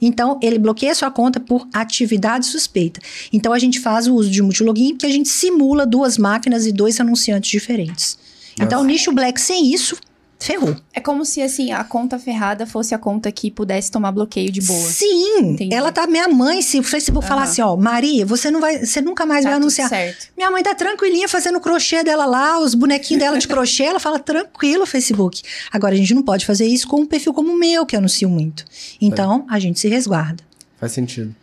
[0.00, 3.00] Então, ele bloqueia sua conta por atividade suspeita.
[3.32, 6.70] Então, a gente faz o uso de multilogin, que a gente simula duas máquinas e
[6.70, 8.16] dois anunciantes diferentes.
[8.60, 9.96] Então, o nicho black sem isso,
[10.40, 10.74] ferrou.
[10.92, 14.60] É como se, assim, a conta ferrada fosse a conta que pudesse tomar bloqueio de
[14.62, 14.78] boa.
[14.88, 15.74] Sim, Entendi.
[15.74, 17.50] ela tá minha mãe, se o Facebook falar Aham.
[17.50, 19.88] assim, ó, Maria, você não vai, você nunca mais Tá vai anunciar.
[19.88, 20.28] certo.
[20.36, 24.00] Minha mãe tá tranquilinha fazendo o crochê dela lá, os bonequinhos dela de crochê, ela
[24.00, 25.42] fala tranquilo, Facebook.
[25.70, 28.28] Agora a gente não pode fazer isso com um perfil como o meu, que anuncio
[28.28, 28.64] muito.
[29.00, 30.42] Então, a gente se resguarda.
[30.78, 31.34] Faz sentido.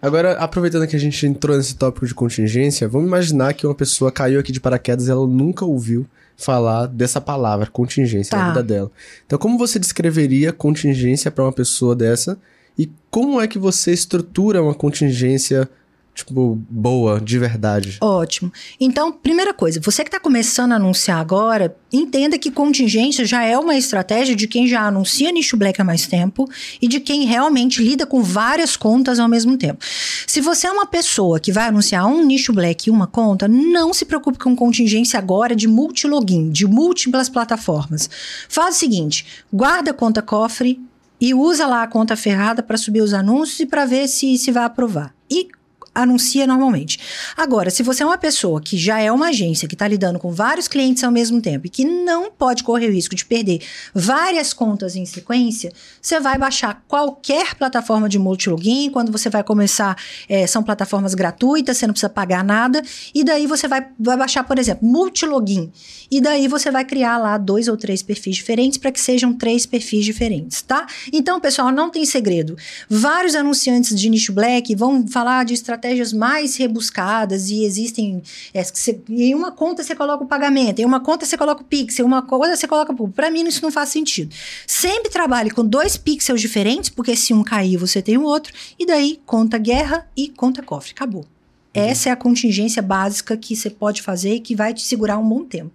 [0.00, 4.12] Agora, aproveitando que a gente entrou nesse tópico de contingência, vamos imaginar que uma pessoa
[4.12, 8.38] caiu aqui de paraquedas e ela nunca ouviu falar dessa palavra, contingência, Tá.
[8.38, 8.90] na vida dela.
[9.26, 12.38] Então, como você descreveria contingência para uma pessoa dessa?
[12.78, 15.68] E como é que você estrutura uma contingência,
[16.14, 17.98] tipo, boa, de verdade?
[18.00, 18.52] Ótimo.
[18.78, 23.58] Então, primeira coisa, você que está começando a anunciar agora, entenda que contingência já é
[23.58, 26.48] uma estratégia de quem já anuncia nicho black há mais tempo
[26.80, 29.84] e de quem realmente lida com várias contas ao mesmo tempo.
[30.26, 33.92] Se você é uma pessoa que vai anunciar um nicho black e uma conta, não
[33.92, 38.08] se preocupe com contingência agora de multilogin, de múltiplas plataformas.
[38.48, 40.80] Faz o seguinte, guarda a conta cofre
[41.20, 44.52] e usa lá a conta ferrada para subir os anúncios e para ver se se
[44.52, 45.14] vai aprovar.
[45.30, 45.48] E
[45.94, 46.98] anuncia normalmente.
[47.36, 50.32] Agora, se você é uma pessoa que já é uma agência que está lidando com
[50.32, 53.62] vários clientes ao mesmo tempo e que não pode correr o risco de perder
[53.94, 58.90] várias contas em sequência, você vai baixar qualquer plataforma de multilogin.
[58.90, 59.96] Quando você vai começar,
[60.28, 62.82] eh, são plataformas gratuitas, você não precisa pagar nada.
[63.14, 65.70] E daí você vai, vai baixar, por exemplo, multilogin.
[66.10, 69.66] E daí você vai criar lá dois ou três perfis diferentes para que sejam três
[69.66, 70.86] perfis diferentes, tá?
[71.12, 72.56] Então, pessoal, não tem segredo.
[72.88, 75.54] Vários anunciantes de nicho black vão falar de
[75.84, 78.22] estratégias mais rebuscadas e existem.
[78.52, 81.64] é, você- em uma conta você coloca o pagamento, em uma conta você coloca o
[81.64, 82.94] pixel, em uma coisa você coloca.
[83.14, 84.34] Para mim, isso não faz sentido.
[84.66, 88.86] Sempre trabalhe com dois pixels diferentes, porque se um cair, você tem o outro, e
[88.86, 90.92] daí conta guerra e conta cofre.
[90.92, 91.24] Acabou.
[91.72, 95.28] Essa é a contingência básica que você pode fazer e que vai te segurar um
[95.28, 95.72] bom tempo.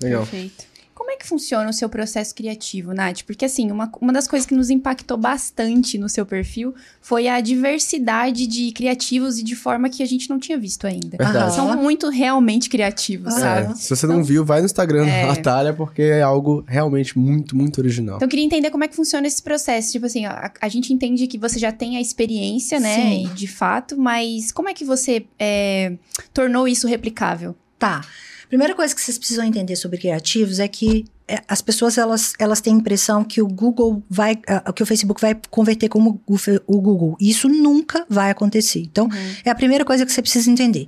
[0.00, 0.20] Legal.
[0.26, 0.66] Perfeito.
[1.08, 3.22] Como é que funciona o seu processo criativo, Nath?
[3.22, 7.40] Porque, assim, uma, uma das coisas que nos impactou bastante no seu perfil foi a
[7.40, 11.16] diversidade de criativos e de forma que a gente não tinha visto ainda.
[11.16, 11.54] Verdade.
[11.54, 13.72] São muito realmente criativos, Ah, sabe?
[13.72, 15.22] É, se você não viu, vai no Instagram É.
[15.22, 18.16] da Natália, porque é algo realmente muito, muito original.
[18.16, 19.90] Então, eu queria entender como é que funciona esse processo.
[19.90, 22.94] Tipo assim, a, a gente entende que você já tem a experiência, né?
[22.96, 23.24] Sim.
[23.24, 25.94] E de fato, mas como é que você é,
[26.34, 27.56] tornou isso replicável?
[27.78, 28.02] Tá.
[28.48, 31.04] Primeira coisa que vocês precisam entender sobre criativos é que
[31.46, 34.36] as pessoas elas, elas têm a impressão que o Google vai,
[34.74, 37.16] que o Facebook vai converter como o, Google.
[37.20, 38.80] Isso nunca vai acontecer.
[38.80, 39.08] Então,
[39.44, 40.86] é a primeira coisa que você precisa entender.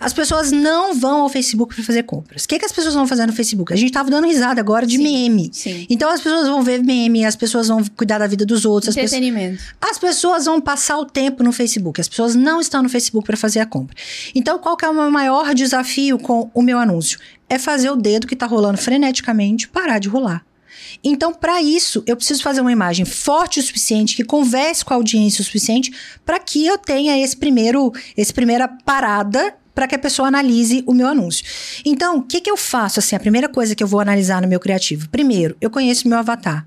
[0.00, 2.44] As pessoas não vão ao Facebook para fazer compras.
[2.44, 3.72] O que, que as pessoas vão fazer no Facebook?
[3.72, 5.02] A gente tava dando risada agora de Sim.
[5.02, 5.50] meme.
[5.52, 5.86] Sim.
[5.88, 8.94] Então as pessoas vão ver meme, as pessoas vão cuidar da vida dos outros, as
[8.94, 9.62] pessoas, Entretenimento.
[9.80, 12.00] as pessoas vão passar o tempo no Facebook.
[12.00, 13.96] As pessoas não estão no Facebook para fazer a compra.
[14.34, 17.18] Então, qual que é o meu maior desafio com o meu anúncio?
[17.48, 20.44] É fazer o dedo que está rolando freneticamente parar de rolar.
[21.02, 24.96] Então, para isso, eu preciso fazer uma imagem forte o suficiente, que converse com a
[24.96, 25.92] audiência o suficiente,
[26.24, 30.94] para que eu tenha esse primeiro, esse primeira parada para que a pessoa analise o
[30.94, 31.44] meu anúncio.
[31.84, 33.00] Então, o que, que eu faço?
[33.00, 35.08] Assim, a primeira coisa que eu vou analisar no meu criativo.
[35.08, 36.64] Primeiro, eu conheço meu avatar.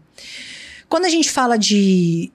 [0.90, 2.32] Quando a gente fala de,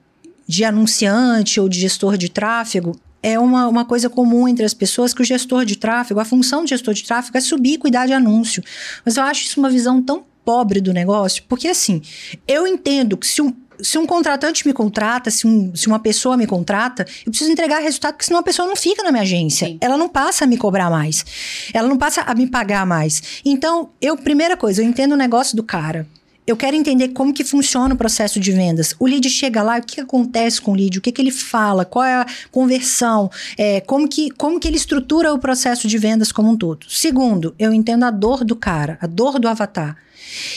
[0.47, 5.13] de anunciante ou de gestor de tráfego, é uma, uma coisa comum entre as pessoas
[5.13, 8.05] que o gestor de tráfego, a função do gestor de tráfego é subir e cuidar
[8.05, 8.61] de anúncio.
[9.05, 12.01] Mas eu acho isso uma visão tão pobre do negócio, porque assim,
[12.45, 16.35] eu entendo que se um, se um contratante me contrata, se, um, se uma pessoa
[16.35, 19.67] me contrata, eu preciso entregar resultado, porque senão a pessoa não fica na minha agência.
[19.67, 19.77] Sim.
[19.79, 21.25] Ela não passa a me cobrar mais.
[21.73, 23.41] Ela não passa a me pagar mais.
[23.45, 26.05] Então, eu, primeira coisa, eu entendo o negócio do cara.
[26.45, 28.93] Eu quero entender como que funciona o processo de vendas.
[28.99, 30.97] O lead chega lá, o que acontece com o lead?
[30.97, 31.85] O que, que ele fala?
[31.85, 33.31] Qual é a conversão?
[33.57, 36.85] É, como, que, como que ele estrutura o processo de vendas como um todo?
[36.89, 39.97] Segundo, eu entendo a dor do cara, a dor do avatar.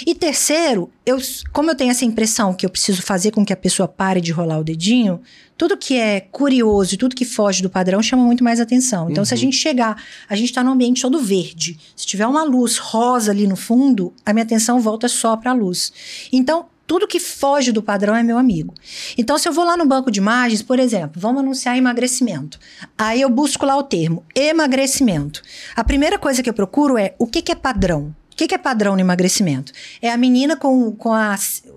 [0.06, 1.18] E terceiro, eu,
[1.52, 4.32] como eu tenho essa impressão que eu preciso fazer com que a pessoa pare de
[4.32, 5.20] rolar o dedinho,
[5.56, 9.10] tudo que é curioso e tudo que foge do padrão chama muito mais atenção.
[9.10, 11.78] Então, se a gente chegar, a gente está num ambiente todo verde.
[11.94, 15.54] Se tiver uma luz rosa ali no fundo, a minha atenção volta só para a
[15.54, 15.92] luz.
[16.30, 18.72] Então, tudo que foge do padrão é meu amigo.
[19.18, 22.60] Então, se eu vou lá no banco de imagens, por exemplo, vamos anunciar emagrecimento.
[22.96, 25.42] Aí eu busco lá o termo emagrecimento.
[25.74, 28.14] A primeira coisa que eu procuro é o que, que é padrão.
[28.36, 29.72] Que, que é padrão no emagrecimento?
[30.00, 31.34] É a menina com, com a,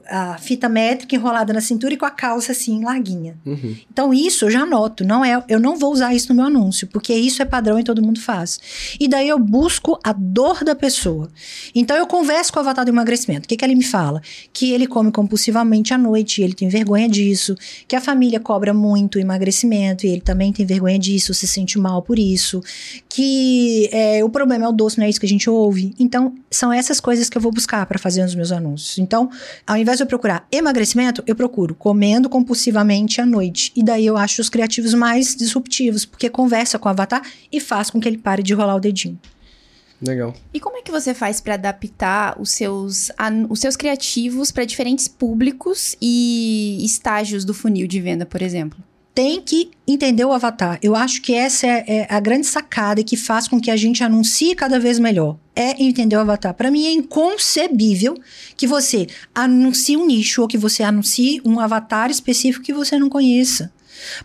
[0.10, 3.38] a fita métrica enrolada na cintura e com a calça assim, larguinha.
[3.45, 3.76] Uhum.
[3.91, 5.06] Então, isso eu já anoto.
[5.06, 7.84] Não é, eu não vou usar isso no meu anúncio, porque isso é padrão e
[7.84, 8.60] todo mundo faz.
[9.00, 11.30] E daí eu busco a dor da pessoa.
[11.76, 13.45] Então, eu converso com o avatar do emagrecimento.
[13.45, 14.22] O que, que ele me fala?
[14.52, 17.56] Que ele come compulsivamente à noite, ele tem vergonha disso.
[17.88, 21.78] Que a família cobra muito o emagrecimento e ele também tem vergonha disso, se sente
[21.78, 22.62] mal por isso.
[23.08, 25.93] Que é, o problema é o doce, não é isso que a gente ouve.
[26.00, 28.98] Então, são essas coisas que eu vou buscar para fazer nos meus anúncios.
[28.98, 29.30] Então,
[29.67, 33.72] ao invés de eu procurar emagrecimento, eu procuro comendo compulsivamente à noite.
[33.76, 37.90] E daí eu acho os criativos mais disruptivos, porque conversa com o avatar e faz
[37.90, 39.20] com que ele pare de rolar o dedinho.
[40.02, 40.34] Legal.
[40.54, 43.12] E como é que você faz para adaptar os seus,
[43.50, 48.82] os seus criativos para diferentes públicos e estágios do funil de venda, por exemplo?
[49.13, 50.80] Tem que entender o avatar.
[50.82, 54.04] Eu acho que essa é, é a grande sacada que faz com que a gente
[54.04, 55.38] anuncie cada vez melhor.
[55.56, 56.54] É entender o avatar.
[56.54, 58.15] Para mim é inconcebível
[58.56, 63.10] que você anuncie um nicho ou que você anuncie um avatar específico que você não
[63.10, 63.72] conheça.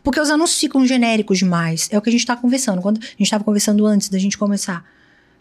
[0.03, 1.88] Porque os anúncios ficam genéricos demais.
[1.90, 2.81] É o que a gente está conversando.
[2.81, 4.85] Quando a gente estava conversando antes da gente começar.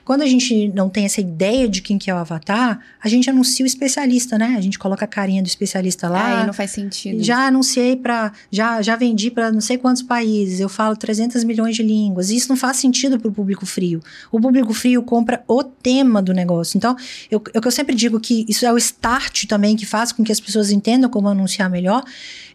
[0.05, 3.29] Quando a gente não tem essa ideia de quem que é o avatar, a gente
[3.29, 4.55] anuncia o especialista, né?
[4.57, 6.39] A gente coloca a carinha do especialista lá.
[6.39, 7.23] Aí não faz sentido.
[7.23, 11.75] Já anunciei para, já, já vendi para não sei quantos países, eu falo 300 milhões
[11.75, 12.29] de línguas.
[12.29, 14.01] Isso não faz sentido para o público frio.
[14.31, 16.77] O público frio compra o tema do negócio.
[16.77, 16.95] Então,
[17.31, 20.31] eu, eu, eu sempre digo que isso é o start também que faz com que
[20.31, 22.03] as pessoas entendam como anunciar melhor.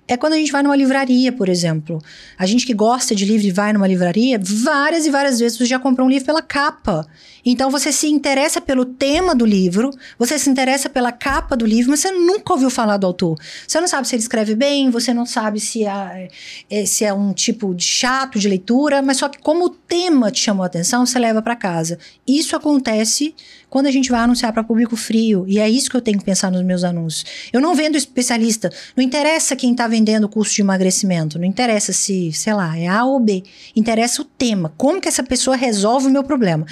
[0.08, 2.02] É quando a gente vai numa livraria, por exemplo.
[2.38, 5.66] A gente que gosta de livro e vai numa livraria, várias e várias vezes você
[5.66, 7.06] já comprou um livro pela capa.
[7.44, 11.90] Então você se interessa pelo tema do livro, você se interessa pela capa do livro,
[11.90, 13.38] mas você nunca ouviu falar do autor.
[13.66, 16.28] Você não sabe se ele escreve bem, você não sabe se é,
[16.70, 20.30] é, se é um tipo de chato de leitura, mas só que como o tema
[20.30, 21.98] te chamou a atenção, você leva para casa.
[22.26, 23.34] Isso acontece
[23.70, 25.44] quando a gente vai anunciar para público frio.
[25.46, 27.24] E é isso que eu tenho que pensar nos meus anúncios.
[27.52, 28.72] Eu não vendo especialista.
[28.96, 31.38] Não interessa quem está vendendo o curso de emagrecimento.
[31.38, 33.42] Não interessa se, sei lá, é A ou B.
[33.76, 34.72] Interessa o tema.
[34.76, 36.66] Como que essa pessoa resolve o meu problema.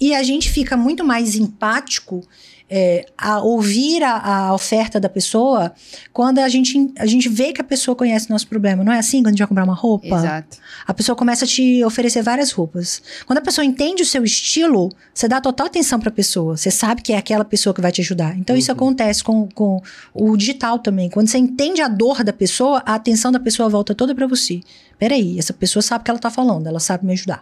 [0.00, 2.26] E a gente fica muito mais empático
[2.74, 5.74] é, a ouvir a, a, oferta da pessoa
[6.10, 8.82] quando a gente, a gente vê que a pessoa conhece o nosso problema.
[8.82, 10.06] Não é assim quando a gente vai comprar uma roupa?
[10.06, 10.56] Exato.
[10.86, 13.02] A pessoa começa a te oferecer várias roupas.
[13.26, 16.56] Quando a pessoa entende o seu estilo, você dá total atenção para a pessoa.
[16.56, 18.38] Você sabe que é aquela pessoa que vai te ajudar.
[18.38, 18.58] Então, uhum.
[18.58, 19.82] isso acontece com, com
[20.14, 21.10] o digital também.
[21.10, 24.60] Quando você entende a dor da pessoa, a atenção da pessoa volta toda para você.
[24.98, 27.40] Peraí, essa pessoa sabe o que ela tá falando, ela sabe me ajudar.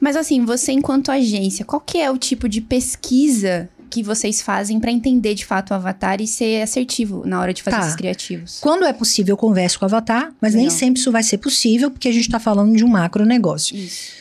[0.00, 4.78] Mas assim, você enquanto agência, qual que é o tipo de pesquisa que vocês fazem
[4.78, 7.82] para entender de fato o avatar e ser assertivo na hora de fazer Tá.
[7.82, 8.58] esses criativos?
[8.60, 11.90] Quando é possível, eu converso com o avatar, mas nem sempre isso vai ser possível,
[11.90, 13.74] porque a gente está falando de um macro negócio.
[13.76, 14.18] Isso.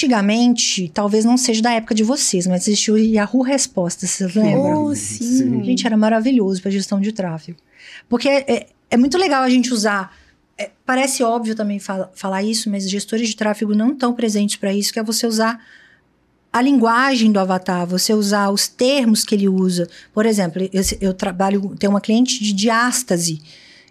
[0.00, 4.84] Antigamente, talvez não seja da época de vocês, mas existiu o Yahoo Respostas, vocês lembram?
[4.84, 5.64] Oh, sim.
[5.64, 7.58] Gente, era maravilhoso para gestão de tráfego.
[8.08, 10.14] Porque é, é muito legal a gente usar.
[10.58, 14.72] é, parece óbvio também fala- falar isso, mas gestores de tráfego não estão presentes para
[14.72, 15.60] isso, que é você usar
[16.56, 19.86] a linguagem do avatar, você usar os termos que ele usa.
[20.14, 23.42] Por exemplo, eu, eu trabalho, tem uma cliente de diástase.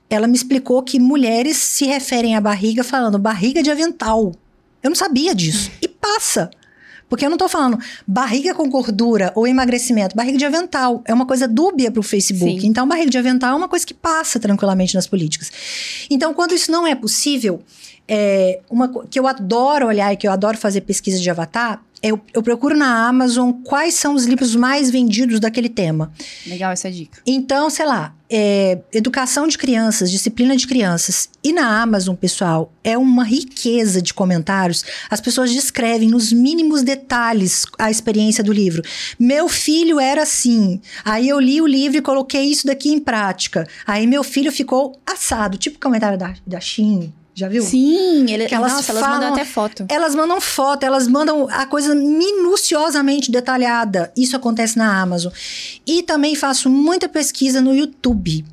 [0.10, 4.34] Ela me explicou que mulheres se referem à barriga falando barriga de avental.
[4.82, 5.70] Eu não sabia disso.
[5.80, 6.50] E passa.
[7.08, 11.04] Porque eu não tô falando barriga com gordura ou emagrecimento, barriga de avental.
[11.06, 12.62] É uma coisa dúbia pro Facebook.
[12.62, 12.68] Sim.
[12.68, 15.52] Então, barriga de avental é uma coisa que passa tranquilamente nas políticas.
[16.10, 17.62] Então, quando isso não é possível,
[18.08, 22.22] é, uma que eu adoro olhar e que eu adoro fazer pesquisa de avatar eu,
[22.34, 26.12] eu procuro na Amazon quais são os livros mais vendidos daquele tema.
[26.46, 27.20] Legal essa dica.
[27.26, 31.30] Então, sei lá, é, educação de crianças, disciplina de crianças.
[31.44, 34.84] E na Amazon, pessoal, é uma riqueza de comentários.
[35.10, 38.84] As pessoas descrevem nos mínimos detalhes a experiência do livro.
[39.20, 40.82] Meu filho era assim.
[41.04, 43.68] Aí eu li o livro e coloquei isso daqui em prática.
[43.86, 47.14] Aí meu filho ficou assado, tipo o comentário da, da Shin.
[47.38, 47.62] Já viu?
[47.64, 49.86] Sim, ele, Que elas nossa, elas falam- mandam até foto.
[49.90, 54.10] Elas mandam foto, elas mandam a coisa minuciosamente detalhada.
[54.16, 55.34] Isso acontece na Amazon.
[55.86, 58.46] E também faço muita pesquisa no YouTube.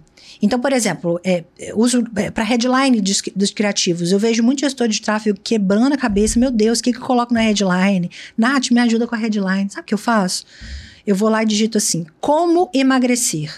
[0.43, 2.03] Então, por exemplo, é, eu uso
[2.35, 4.11] para headline dos, dos criativos.
[4.11, 6.37] Eu vejo muito gestor de tráfego quebrando a cabeça.
[6.41, 8.11] Meu Deus, o que, que eu coloco na headline?
[8.37, 9.71] Nath, me ajuda com a headline.
[9.71, 10.45] Sabe o que eu faço?
[11.07, 13.55] Eu vou lá e digito assim: como emagrecer?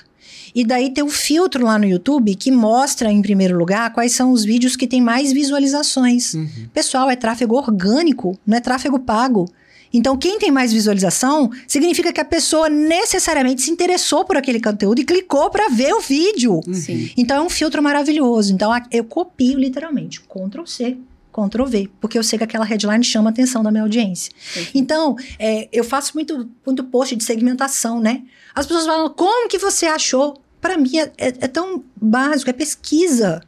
[0.54, 4.30] E daí tem um filtro lá no YouTube que mostra, em primeiro lugar, quais são
[4.30, 6.34] os vídeos que têm mais visualizações.
[6.72, 9.48] Pessoal, é tráfego orgânico, não é tráfego pago.
[9.92, 15.00] Então, quem tem mais visualização significa que a pessoa necessariamente se interessou por aquele conteúdo
[15.00, 16.60] e clicou para ver o vídeo.
[16.72, 17.10] Sim.
[17.16, 18.52] Então, é um filtro maravilhoso.
[18.52, 20.96] Então, eu copio literalmente, Ctrl C,
[21.32, 24.32] Ctrl V, porque eu sei que aquela headline chama a atenção da minha audiência.
[24.74, 28.22] Então, é, eu faço muito, muito post de segmentação, né?
[28.52, 30.40] As pessoas falam, como que você achou?
[30.64, 33.42] Para mim, é, é- é tão básico, é pesquisa.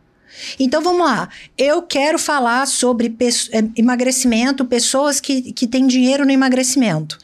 [0.61, 1.31] Então, vamos lá.
[1.57, 7.17] Eu quero falar sobre pesso- é, emagrecimento, pessoas que, que têm dinheiro no emagrecimento.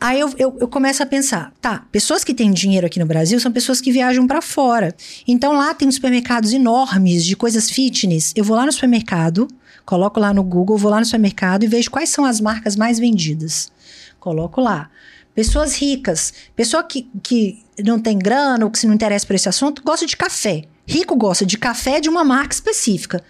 [0.00, 3.38] Aí eu, eu, eu começo a pensar, tá, pessoas que têm dinheiro aqui no Brasil
[3.38, 4.94] são pessoas que viajam para fora.
[5.26, 8.32] Então lá tem supermercados enormes de coisas fitness.
[8.34, 9.46] Eu vou lá no supermercado,
[9.84, 12.98] coloco lá no Google, vou lá no supermercado e vejo quais são as marcas mais
[12.98, 13.70] vendidas.
[14.18, 14.88] Coloco lá.
[15.34, 19.48] Pessoas ricas, pessoa que, que não tem grana ou que se não interessa por esse
[19.48, 20.64] assunto, gosta de café.
[20.86, 23.22] Rico gosta de café de uma marca específica.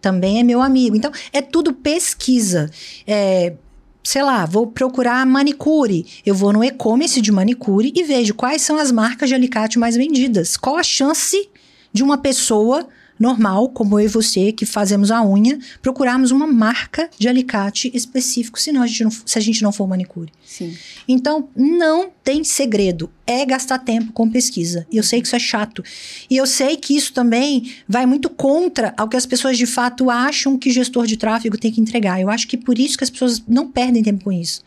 [0.00, 0.96] Também é meu amigo.
[0.96, 2.70] Então, é tudo pesquisa.
[3.06, 3.54] É,
[4.02, 6.06] sei lá, vou procurar manicure.
[6.26, 9.96] Eu vou no e-commerce de manicure e vejo quais são as marcas de alicate mais
[9.96, 10.56] vendidas.
[10.56, 11.48] Qual a chance
[11.92, 12.86] de uma pessoa
[13.18, 18.60] normal, como eu e você, que fazemos a unha, procurarmos uma marca de alicate específico,
[18.60, 20.32] se, a gente não, se a gente não for manicure.
[20.44, 20.76] Sim.
[21.06, 23.10] Então, não tem segredo.
[23.26, 24.86] É gastar tempo com pesquisa.
[24.90, 25.82] E eu sei que isso é chato.
[26.28, 30.10] E eu sei que isso também vai muito contra ao que as pessoas de fato
[30.10, 32.20] acham que gestor de tráfego tem que entregar.
[32.20, 34.62] Eu acho que por isso que as pessoas não perdem tempo com isso.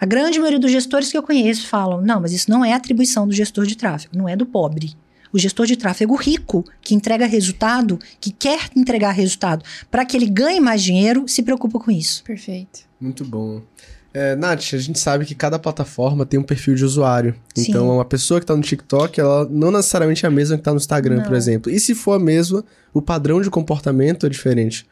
[0.00, 3.26] A grande maioria dos gestores que eu conheço falam: não, mas isso não é atribuição
[3.26, 4.94] do gestor de tráfego, não é do pobre.
[5.32, 10.26] O gestor de tráfego rico, que entrega resultado, que quer entregar resultado, para que ele
[10.26, 12.22] ganhe mais dinheiro, se preocupa com isso.
[12.24, 12.80] Perfeito.
[13.00, 13.62] Muito bom.
[14.12, 17.34] É, Nath, a gente sabe que cada plataforma tem um perfil de usuário.
[17.54, 17.66] Sim.
[17.68, 20.70] Então, uma pessoa que tá no TikTok, ela não necessariamente é a mesma que tá
[20.72, 21.36] no Instagram, por Não.
[21.36, 21.70] exemplo.
[21.70, 24.86] E se for a mesma, o padrão de comportamento é diferente.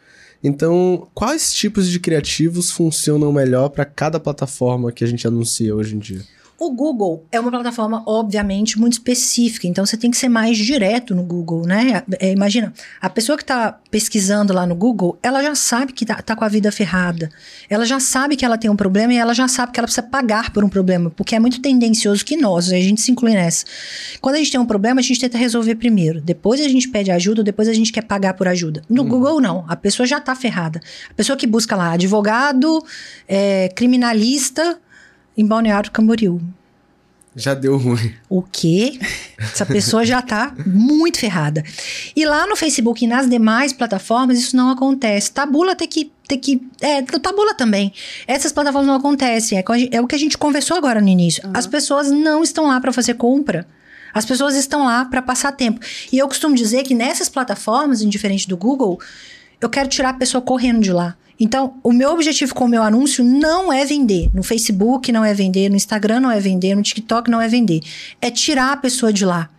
[0.45, 5.97] Então, quais tipos de criativos funcionam melhor para cada plataforma que a gente anuncia hoje
[5.97, 6.21] em dia?
[6.59, 11.15] O Google é uma plataforma, obviamente, muito específica, então você tem que ser mais direto
[11.15, 12.03] no Google, né?
[12.19, 16.15] É, imagina, a pessoa que está pesquisando lá no Google, ela já sabe que tá,
[16.23, 17.31] tá com a vida ferrada.
[17.69, 20.07] Ela já sabe que ela tem um problema e ela já sabe que ela precisa
[20.07, 23.67] pagar por um problema, porque é muito tendencioso que nós, a gente se inclui nessa.
[24.23, 26.23] Quando a gente tem um problema, a gente tenta resolver primeiro.
[26.23, 28.81] Depois a gente pede ajuda, depois a gente quer pagar por ajuda.
[28.89, 29.67] No Google, não.
[29.69, 30.81] A pessoa já tá ferrada.
[31.11, 32.83] A pessoa que busca lá advogado,
[33.29, 34.79] é, criminalista
[35.37, 36.41] em Balneário Camboriú.
[37.39, 38.15] Já deu ruim.
[38.31, 38.99] O quê?
[39.37, 41.63] Essa pessoa já tá muito ferrada.
[42.17, 45.31] E lá no Facebook e nas demais plataformas isso não acontece.
[45.31, 46.13] Tabula tem que.
[46.27, 47.93] Tem que é, tabula também.
[48.27, 49.59] Essas plataformas não acontecem.
[49.59, 51.43] É, é o que a gente conversou agora no início.
[51.53, 53.67] As pessoas não estão lá para fazer compra.
[54.15, 55.79] As pessoas estão lá para passar tempo.
[56.11, 58.99] E eu costumo dizer que nessas plataformas, indiferente do Google,
[59.61, 61.15] eu quero tirar a pessoa correndo de lá.
[61.39, 64.31] Então, o meu objetivo com o meu anúncio não é vender.
[64.33, 67.81] No Facebook não é vender, no Instagram não é vender, no TikTok não é vender.
[68.21, 69.51] É tirar a pessoa de lá.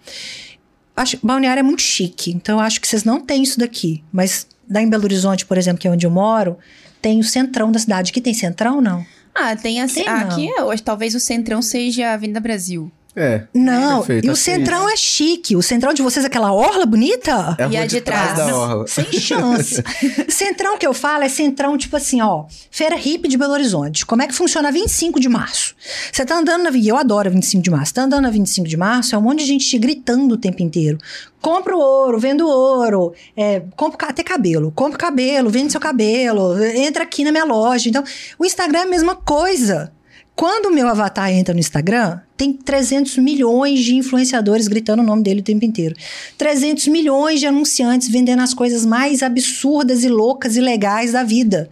[0.96, 4.04] Acho, Balneário é muito chique, então eu acho que vocês não têm isso daqui.
[4.12, 6.58] Mas lá em Belo Horizonte, por exemplo, que é onde eu moro,
[7.02, 8.10] tem o centrão da cidade.
[8.10, 9.06] Aqui tem centrão, não?
[9.36, 9.88] Ah, tem a.
[9.88, 12.92] Tem, aqui, é, hoje, talvez o centrão seja a Avenida Brasil.
[13.20, 13.46] É.
[13.52, 15.56] Não, Perfeito, e o acho que é centrão é chique.
[15.56, 17.56] O centrão de vocês, aquela orla bonita?
[17.58, 18.38] É a E a de trás?
[18.38, 18.88] da Não, orla.
[18.88, 19.84] Sem chance.
[20.30, 22.46] centrão que eu falo é centrão, tipo assim, ó.
[22.70, 24.06] Feira hippie de Belo Horizonte.
[24.06, 25.76] Como é que funciona a 25 de março?
[26.12, 26.70] Você tá andando na...
[26.70, 27.92] E eu adoro a 25 de março.
[27.92, 30.62] Tá andando na 25 de março, é um monte de gente te gritando o tempo
[30.62, 31.00] inteiro.
[31.42, 34.72] Compra o ouro, vendo ouro, é, compra até cabelo.
[34.76, 37.90] Compra o cabelo, vende seu cabelo, entra aqui na minha loja.
[37.90, 38.04] Então,
[38.38, 39.92] o Instagram é a mesma coisa.
[40.38, 45.24] Quando o meu avatar entra no Instagram, tem 300 milhões de influenciadores gritando o nome
[45.24, 45.96] dele o tempo inteiro.
[46.38, 51.72] 300 milhões de anunciantes vendendo as coisas mais absurdas e loucas e legais da vida.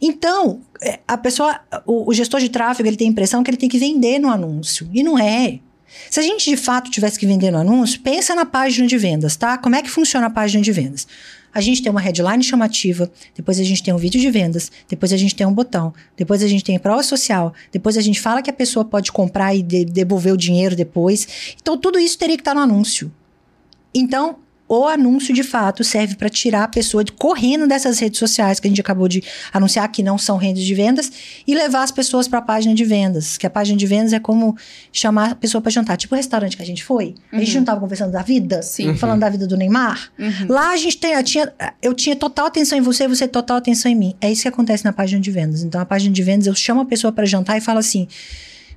[0.00, 3.58] Então, é, a pessoa, o, o gestor de tráfego, ele tem a impressão que ele
[3.58, 4.88] tem que vender no anúncio.
[4.94, 5.58] E não é.
[6.10, 9.36] Se a gente de fato tivesse que vender no anúncio, pensa na página de vendas,
[9.36, 9.58] tá?
[9.58, 11.06] Como é que funciona a página de vendas?
[11.56, 15.10] A gente tem uma headline chamativa, depois a gente tem um vídeo de vendas, depois
[15.10, 18.42] a gente tem um botão, depois a gente tem prova social, depois a gente fala
[18.42, 21.56] que a pessoa pode comprar e de devolver o dinheiro depois.
[21.58, 23.10] Então, tudo isso teria que estar no anúncio.
[23.94, 24.36] Então,
[24.68, 28.66] o anúncio de fato serve para tirar a pessoa de correndo dessas redes sociais que
[28.66, 31.12] a gente acabou de anunciar que não são redes de vendas
[31.46, 34.18] e levar as pessoas para a página de vendas, que a página de vendas é
[34.18, 34.56] como
[34.92, 37.14] chamar a pessoa para jantar, tipo o restaurante que a gente foi.
[37.32, 38.96] A gente não estava conversando da vida, Sim.
[38.96, 40.10] falando da vida do Neymar.
[40.48, 43.58] Lá a gente tem, eu tinha, eu tinha total atenção em você e você total
[43.58, 44.14] atenção em mim.
[44.20, 45.62] É isso que acontece na página de vendas.
[45.62, 48.08] Então a página de vendas eu chamo a pessoa para jantar e falo assim: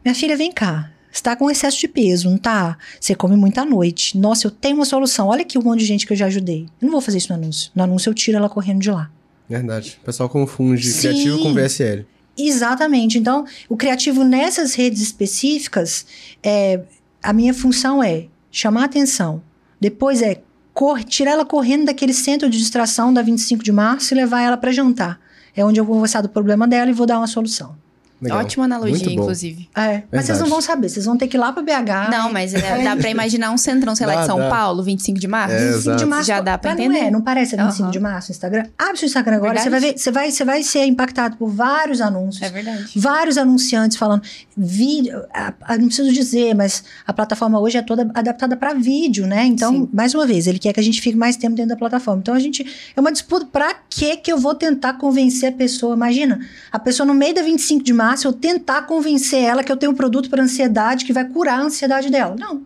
[0.04, 0.92] "Minha filha, vem cá.
[1.12, 2.78] Você tá com excesso de peso, não tá?
[3.00, 4.18] Você come muito à noite.
[4.18, 5.28] Nossa, eu tenho uma solução.
[5.28, 6.68] Olha aqui um monte de gente que eu já ajudei.
[6.80, 7.72] Eu não vou fazer isso no anúncio.
[7.76, 9.10] No anúncio eu tiro ela correndo de lá.
[9.50, 9.98] Verdade.
[10.02, 11.00] O pessoal confunde Sim.
[11.10, 12.06] criativo com VSL.
[12.38, 13.18] Exatamente.
[13.18, 16.06] Então, o criativo nessas redes específicas,
[16.44, 16.82] é,
[17.22, 19.42] a minha função é chamar atenção.
[19.82, 20.42] Depois é
[20.74, 24.56] cor- tirar ela correndo daquele centro de distração da 25 de março e levar ela
[24.58, 25.20] para jantar.
[25.56, 27.76] É onde eu vou conversar do problema dela e vou dar uma solução.
[28.22, 28.40] Legal.
[28.40, 29.70] Ótima analogia, inclusive.
[29.76, 30.50] É, mas vocês não Verdade.
[30.50, 32.12] vão saber, vocês vão ter que ir lá para BH.
[32.12, 34.50] Não, mas é, dá pra imaginar um centrão, sei lá, Dá, de São dá.
[34.50, 35.56] Paulo, 25 de março.
[35.56, 36.28] É, 25 de março.
[36.28, 37.00] Já dá pra mas entender.
[37.00, 37.92] Não, é, não parece a 25 Aham.
[37.92, 38.66] de março o Instagram?
[38.78, 39.94] Abre seu Instagram agora, você vai, Verdade.
[39.94, 42.42] ver, você, vai, você vai ser impactado por vários anúncios.
[42.44, 42.92] É verdade.
[42.96, 44.22] Vários anunciantes falando
[44.58, 49.26] vídeo, a- a- não preciso dizer, mas a plataforma hoje é toda adaptada para vídeo,
[49.26, 49.46] né?
[49.46, 49.90] Então, Sim.
[49.94, 52.20] mais uma vez, ele quer que a gente fique mais tempo dentro da plataforma.
[52.20, 52.66] Então, a gente
[52.96, 53.46] é uma disputa.
[53.46, 55.96] Para que que eu vou tentar convencer a pessoa?
[55.96, 56.40] Imagina,
[56.72, 59.92] a pessoa no meio da 25 de março, eu tentar convencer ela que eu tenho
[59.92, 62.36] um produto para ansiedade que vai curar a ansiedade dela.
[62.38, 62.64] Não.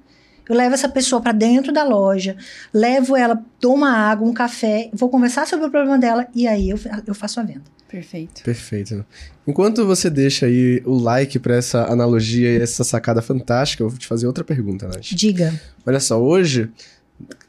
[0.48, 2.36] Eu levo essa pessoa para dentro da loja,
[2.74, 6.70] levo ela, dou uma água, um café, vou conversar sobre o problema dela e aí
[6.70, 7.64] eu, eu faço a venda.
[7.88, 8.44] Perfeito.
[8.44, 9.06] Perfeito.
[9.48, 14.00] Enquanto você deixa aí o like pra essa analogia e essa sacada fantástica, eu vou
[14.00, 15.14] te fazer outra pergunta, Nath.
[15.14, 15.54] Diga.
[15.86, 16.72] Olha só, hoje,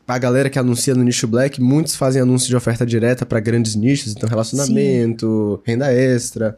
[0.06, 3.74] a galera que anuncia no nicho black, muitos fazem anúncio de oferta direta pra grandes
[3.74, 6.54] nichos, então relacionamento, renda extra,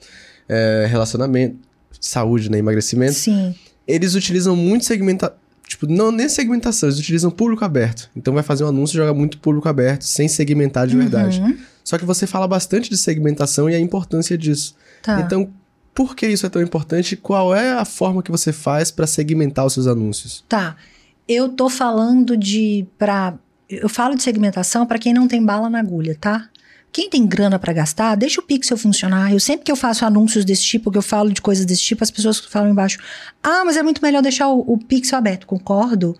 [0.48, 1.56] é, relacionamento,
[2.00, 3.14] saúde, né, emagrecimento.
[3.14, 3.54] Sim.
[3.86, 5.34] Eles utilizam muito segmenta...
[5.68, 8.08] Tipo, não nem segmentação, eles utilizam público aberto.
[8.14, 11.40] Então vai fazer um anúncio e joga muito público aberto, sem segmentar de verdade.
[11.40, 11.58] Uhum.
[11.82, 14.76] Só que você fala bastante de segmentação e a importância disso.
[15.02, 15.20] Tá.
[15.20, 15.50] Então,
[15.92, 19.08] por que isso é tão importante e qual é a forma que você faz pra
[19.08, 20.44] segmentar os seus anúncios?
[20.48, 20.76] Tá.
[21.26, 23.34] Eu tô falando de para
[23.68, 26.48] eu falo de segmentação para quem não tem bala na agulha, tá?
[26.92, 29.32] Quem tem grana para gastar, deixa o Pixel funcionar.
[29.32, 32.02] Eu sempre que eu faço anúncios desse tipo, que eu falo de coisas desse tipo,
[32.02, 32.98] as pessoas falam embaixo:
[33.42, 35.46] "Ah, mas é muito melhor deixar o, o Pixel aberto".
[35.46, 36.16] Concordo.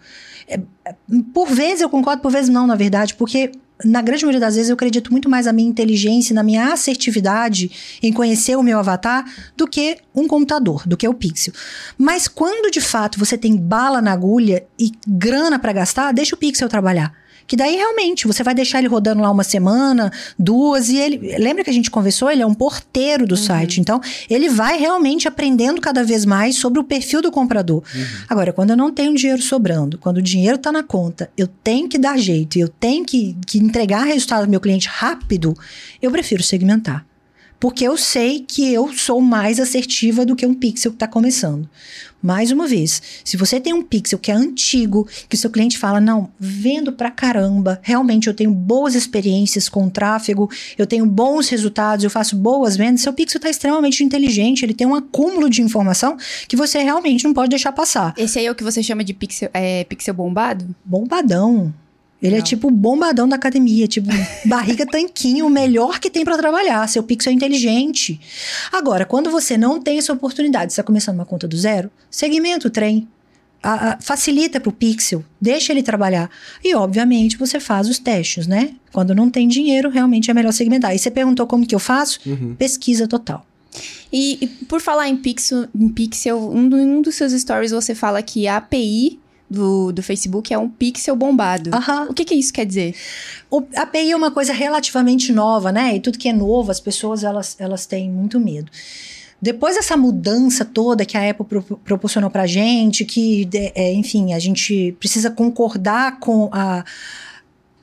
[0.47, 0.95] É, é,
[1.33, 3.51] por vezes eu concordo, por vezes não, na verdade, porque
[3.85, 7.99] na grande maioria das vezes eu acredito muito mais na minha inteligência, na minha assertividade
[8.03, 9.25] em conhecer o meu avatar
[9.57, 11.53] do que um computador, do que o Pixel.
[11.99, 16.39] Mas quando de fato você tem bala na agulha e grana para gastar, deixa o
[16.39, 17.13] Pixel trabalhar.
[17.47, 21.37] Que daí realmente você vai deixar ele rodando lá uma semana, duas, e ele.
[21.39, 22.31] Lembra que a gente conversou?
[22.31, 23.81] Ele é um porteiro do site.
[23.81, 27.83] Então, ele vai realmente aprendendo cada vez mais sobre o perfil do comprador.
[28.29, 31.89] Agora, quando eu não tenho dinheiro sobrando, quando o dinheiro está na conta, eu tenho
[31.89, 35.55] que dar jeito, eu tenho que, que entregar resultado ao meu cliente rápido,
[36.01, 37.07] eu prefiro segmentar.
[37.59, 41.69] Porque eu sei que eu sou mais assertiva do que um pixel que está começando.
[42.23, 46.01] Mais uma vez, se você tem um pixel que é antigo, que seu cliente fala,
[46.01, 51.49] não, vendo pra caramba, realmente eu tenho boas experiências com o tráfego, eu tenho bons
[51.49, 55.63] resultados, eu faço boas vendas, seu pixel está extremamente inteligente, ele tem um acúmulo de
[55.63, 56.17] informação
[56.49, 58.15] que você realmente não pode deixar passar.
[58.17, 60.75] Esse aí é o que você chama de pixel, é, pixel bombado?
[60.85, 61.73] Bombadão.
[62.23, 64.09] Ele é tipo o bombadão da academia, tipo
[64.47, 66.89] barriga tanquinho, o melhor que tem pra trabalhar.
[66.89, 68.19] Seu pixel é inteligente.
[68.73, 72.69] Agora, quando você não tem essa oportunidade, você está começando uma conta do zero, segmenta
[72.69, 73.07] o trem.
[73.63, 76.31] A- a- facilita pro pixel, deixa ele trabalhar.
[76.63, 78.71] E, obviamente, você faz os testes, né?
[78.93, 80.95] Quando não tem dinheiro, realmente é melhor segmentar.
[80.95, 82.21] E você perguntou como que eu faço?
[82.27, 82.55] Uhum.
[82.55, 83.45] Pesquisa total.
[84.13, 88.23] E, e por falar em pixel, em pixel um, um dos seus stories você fala
[88.23, 89.19] que a API
[89.49, 91.71] do, do Facebook é um pixel bombado.
[91.75, 92.07] Aham.
[92.11, 92.95] O que, que isso quer dizer?
[93.51, 95.97] O a API é uma coisa relativamente nova, né?
[95.97, 98.71] E tudo que é novo, as pessoas elas, elas têm muito medo.
[99.41, 104.39] Depois dessa mudança toda que a Apple pro- proporcionou pra gente, que, é, enfim, a
[104.39, 106.83] gente precisa concordar com a,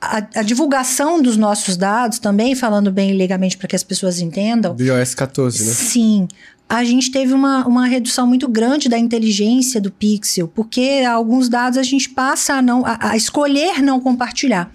[0.00, 4.74] a, a divulgação dos nossos dados também, falando bem legalmente para que as pessoas entendam.
[4.74, 5.72] Do iOS 14, né?
[5.72, 6.28] Sim.
[6.76, 11.78] A gente teve uma, uma redução muito grande da inteligência do pixel, porque alguns dados
[11.78, 14.72] a gente passa a, não, a, a escolher não compartilhar.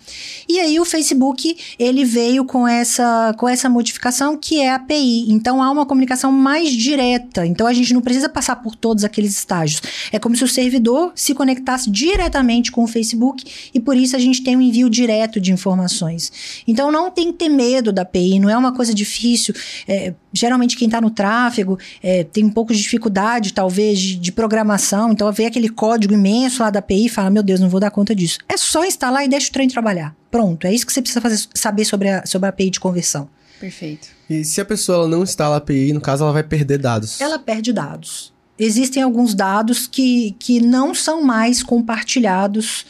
[0.47, 5.31] E aí o Facebook, ele veio com essa, com essa modificação que é a API.
[5.31, 7.45] Então há uma comunicação mais direta.
[7.45, 9.81] Então a gente não precisa passar por todos aqueles estágios.
[10.11, 13.43] É como se o servidor se conectasse diretamente com o Facebook
[13.73, 16.63] e por isso a gente tem um envio direto de informações.
[16.67, 19.53] Então não tem que ter medo da API, não é uma coisa difícil.
[19.87, 24.31] É, geralmente quem está no tráfego é, tem um pouco de dificuldade, talvez, de, de,
[24.31, 25.11] programação.
[25.11, 27.91] Então, vê aquele código imenso lá da API e fala: Meu Deus, não vou dar
[27.91, 28.39] conta disso.
[28.47, 30.15] É só instalar e deixa o trem trabalhar.
[30.31, 33.29] Pronto, é isso que você precisa fazer, saber sobre a, sobre a API de conversão.
[33.59, 34.07] Perfeito.
[34.29, 37.19] E se a pessoa ela não instala a API, no caso, ela vai perder dados?
[37.19, 38.31] Ela perde dados.
[38.57, 42.85] Existem alguns dados que, que não são mais compartilhados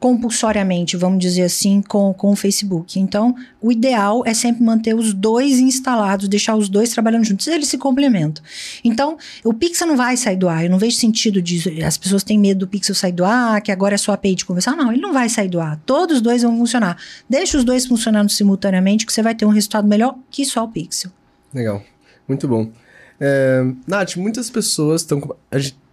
[0.00, 2.98] compulsoriamente, vamos dizer assim, com, com o Facebook.
[2.98, 7.46] Então, o ideal é sempre manter os dois instalados, deixar os dois trabalhando juntos.
[7.46, 8.42] Eles se complementam.
[8.82, 10.64] Então, o Pixel não vai sair do ar.
[10.64, 11.68] Eu não vejo sentido disso.
[11.84, 14.46] As pessoas têm medo do Pixel sair do ar, que agora é só API de
[14.46, 14.74] conversar.
[14.74, 15.78] Não, ele não vai sair do ar.
[15.84, 16.96] Todos os dois vão funcionar.
[17.28, 20.68] Deixa os dois funcionando simultaneamente, que você vai ter um resultado melhor que só o
[20.68, 21.10] Pixel.
[21.52, 21.82] Legal.
[22.26, 22.70] Muito bom.
[23.20, 25.36] É, Nath, muitas pessoas estão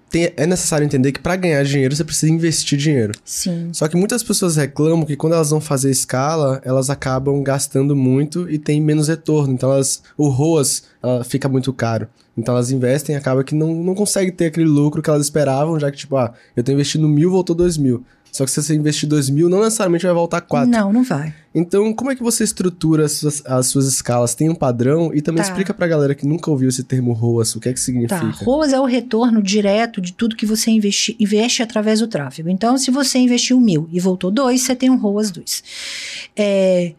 [0.10, 3.14] tem, é necessário entender que para ganhar dinheiro você precisa investir dinheiro.
[3.24, 3.70] Sim.
[3.74, 8.49] Só que muitas pessoas reclamam que quando elas vão fazer escala, elas acabam gastando muito
[8.49, 9.53] e tem menos retorno.
[9.53, 10.84] Então elas, o ROAS
[11.26, 12.08] fica muito caro.
[12.38, 15.80] Então elas investem e acaba que não, não consegue ter aquele lucro que elas esperavam,
[15.80, 18.05] já que tipo, ah, eu tô investindo mil, voltou dois mil.
[18.32, 20.69] Só que se você investir 2 mil, não necessariamente vai voltar 4.
[20.69, 21.34] Não, não vai.
[21.53, 24.36] Então, como é que você estrutura as suas, as suas escalas?
[24.36, 25.11] Tem um padrão?
[25.13, 25.49] E também tá.
[25.49, 28.19] explica pra galera que nunca ouviu esse termo ROAS, o que é que significa?
[28.19, 28.45] Tá.
[28.45, 32.49] ROAS é o retorno direto de tudo que você investi, investe através do tráfego.
[32.49, 35.63] Então, se você investiu mil e voltou dois, você tem um ROAS 2.
[36.36, 36.93] É...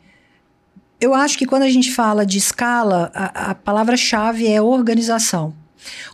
[1.01, 5.55] Eu acho que quando a gente fala de escala, a, a palavra-chave é organização.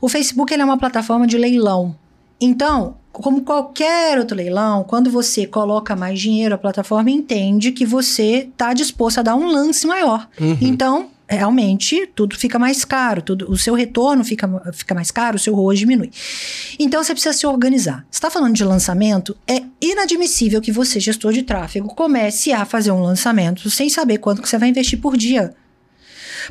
[0.00, 1.96] O Facebook é uma plataforma de leilão.
[2.38, 8.48] Então, como qualquer outro leilão, quando você coloca mais dinheiro, a plataforma entende que você
[8.50, 10.28] está disposto a dar um lance maior.
[10.40, 10.58] Uhum.
[10.60, 15.38] Então, realmente, tudo fica mais caro, tudo, o seu retorno fica, fica mais caro, o
[15.38, 16.10] seu ROAS diminui.
[16.78, 18.04] Então, você precisa se organizar.
[18.10, 22.90] Você está falando de lançamento, é inadmissível que você, gestor de tráfego, comece a fazer
[22.90, 25.54] um lançamento sem saber quanto que você vai investir por dia.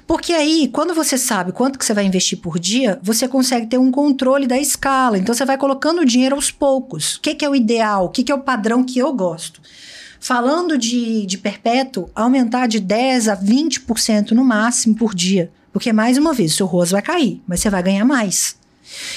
[0.05, 3.77] Porque aí, quando você sabe quanto que você vai investir por dia, você consegue ter
[3.77, 5.17] um controle da escala.
[5.17, 7.15] Então, você vai colocando o dinheiro aos poucos.
[7.15, 8.05] O que, que é o ideal?
[8.05, 9.61] O que, que é o padrão que eu gosto?
[10.19, 15.51] Falando de, de perpétuo, aumentar de 10% a 20% no máximo por dia.
[15.71, 18.55] Porque, mais uma vez, o seu rosto vai cair, mas você vai ganhar mais.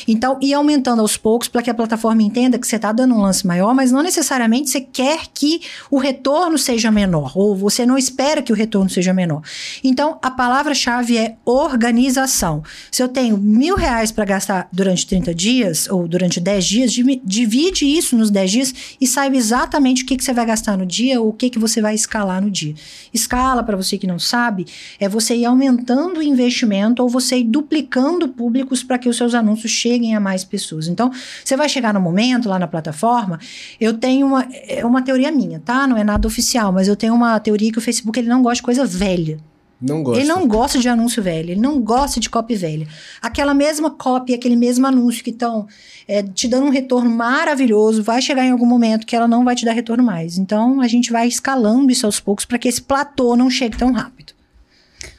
[0.07, 3.23] Então, ir aumentando aos poucos para que a plataforma entenda que você está dando um
[3.23, 5.61] lance maior, mas não necessariamente você quer que
[5.91, 9.43] o retorno seja menor, ou você não espera que o retorno seja menor.
[9.83, 12.63] Então, a palavra-chave é organização.
[12.91, 16.93] Se eu tenho mil reais para gastar durante 30 dias, ou durante 10 dias,
[17.25, 20.87] divide isso nos 10 dias e saiba exatamente o que, que você vai gastar no
[20.87, 22.75] dia ou o que, que você vai escalar no dia.
[23.13, 24.67] Escala, para você que não sabe,
[24.99, 29.35] é você ir aumentando o investimento ou você ir duplicando públicos para que os seus
[29.35, 30.89] anúncios anúncios cheguem a mais pessoas.
[30.89, 31.11] Então,
[31.45, 33.39] você vai chegar no momento lá na plataforma,
[33.81, 35.87] eu tenho uma, é uma teoria minha, tá?
[35.87, 38.57] Não é nada oficial, mas eu tenho uma teoria que o Facebook ele não gosta
[38.57, 39.39] de coisa velha.
[39.79, 40.21] Não gosta.
[40.21, 42.89] Ele não gosta de anúncio velho, ele não gosta de copy velha.
[43.21, 45.67] Aquela mesma copy, aquele mesmo anúncio que estão
[46.09, 49.55] é, te dando um retorno maravilhoso, vai chegar em algum momento que ela não vai
[49.55, 50.39] te dar retorno mais.
[50.39, 53.93] Então, a gente vai escalando isso aos poucos para que esse platô não chegue tão
[53.93, 54.36] rápido.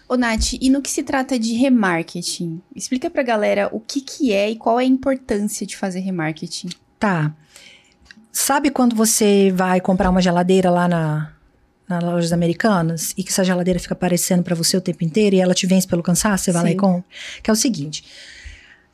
[0.10, 2.62] Ô, Nath, e no que se trata de remarketing?
[2.74, 6.70] Explica pra galera o que que é e qual é a importância de fazer remarketing.
[6.97, 7.36] Tá.
[8.32, 11.34] Sabe quando você vai comprar uma geladeira lá na,
[11.88, 15.41] nas lojas americanas e que essa geladeira fica aparecendo para você o tempo inteiro e
[15.41, 16.68] ela te vence pelo cansaço, você vai Sim.
[16.68, 17.03] lá e compra?
[17.43, 18.05] Que é o seguinte,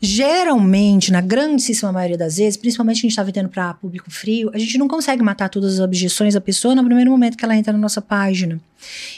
[0.05, 4.51] Geralmente, na grandíssima maioria das vezes, principalmente que a gente está vendendo para público frio,
[4.53, 7.55] a gente não consegue matar todas as objeções da pessoa no primeiro momento que ela
[7.55, 8.59] entra na nossa página.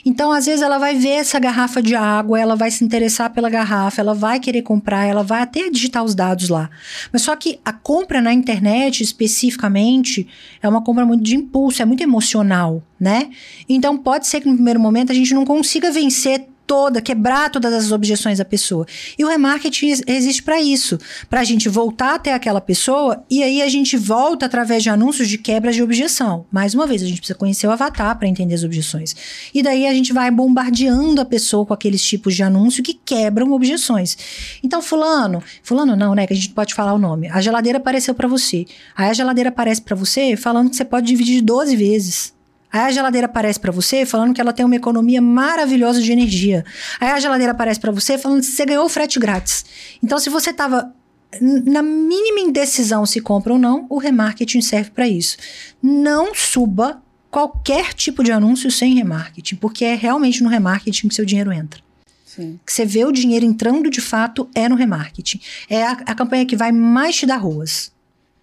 [0.06, 3.50] Então, às vezes, ela vai ver essa garrafa de água, ela vai se interessar pela
[3.50, 6.70] garrafa, ela vai querer comprar, ela vai até digitar os dados lá.
[7.12, 10.28] Mas só que a compra na internet, especificamente,
[10.62, 13.32] é uma compra muito de impulso, é muito emocional, né?
[13.68, 17.74] Então, pode ser que no primeiro momento a gente não consiga vencer toda, quebrar todas
[17.74, 18.86] as objeções da pessoa.
[19.18, 20.97] E o remarketing existe para isso,
[21.30, 25.28] para a gente voltar até aquela pessoa e aí a gente volta através de anúncios
[25.28, 26.45] de quebras de objeção.
[26.51, 29.16] Mais uma vez, a gente precisa conhecer o avatar para entender as objeções.
[29.53, 33.51] E daí a gente vai bombardeando a pessoa com aqueles tipos de anúncio que quebram
[33.51, 34.18] objeções.
[34.63, 37.30] Então, fulano, fulano não, né, que a gente pode falar o nome.
[37.30, 38.66] A geladeira apareceu para você.
[38.95, 42.35] Aí a geladeira aparece para você falando que você pode dividir 12 vezes.
[42.72, 46.66] Aí a geladeira aparece para você falando que ela tem uma economia maravilhosa de energia.
[46.99, 49.66] Aí a geladeira aparece para você falando que você ganhou o frete grátis.
[50.03, 50.93] Então, se você tava
[51.41, 55.38] na mínima indecisão se compra ou não, o remarketing serve para isso.
[55.82, 61.26] Não suba qualquer tipo de anúncio sem remarketing, porque é realmente no remarketing que seu
[61.26, 61.82] dinheiro entra.
[62.26, 62.59] Sim.
[62.66, 65.39] Que você vê o dinheiro entrando de fato é no remarketing.
[65.70, 67.91] É a, a campanha que vai mais te dar ruas.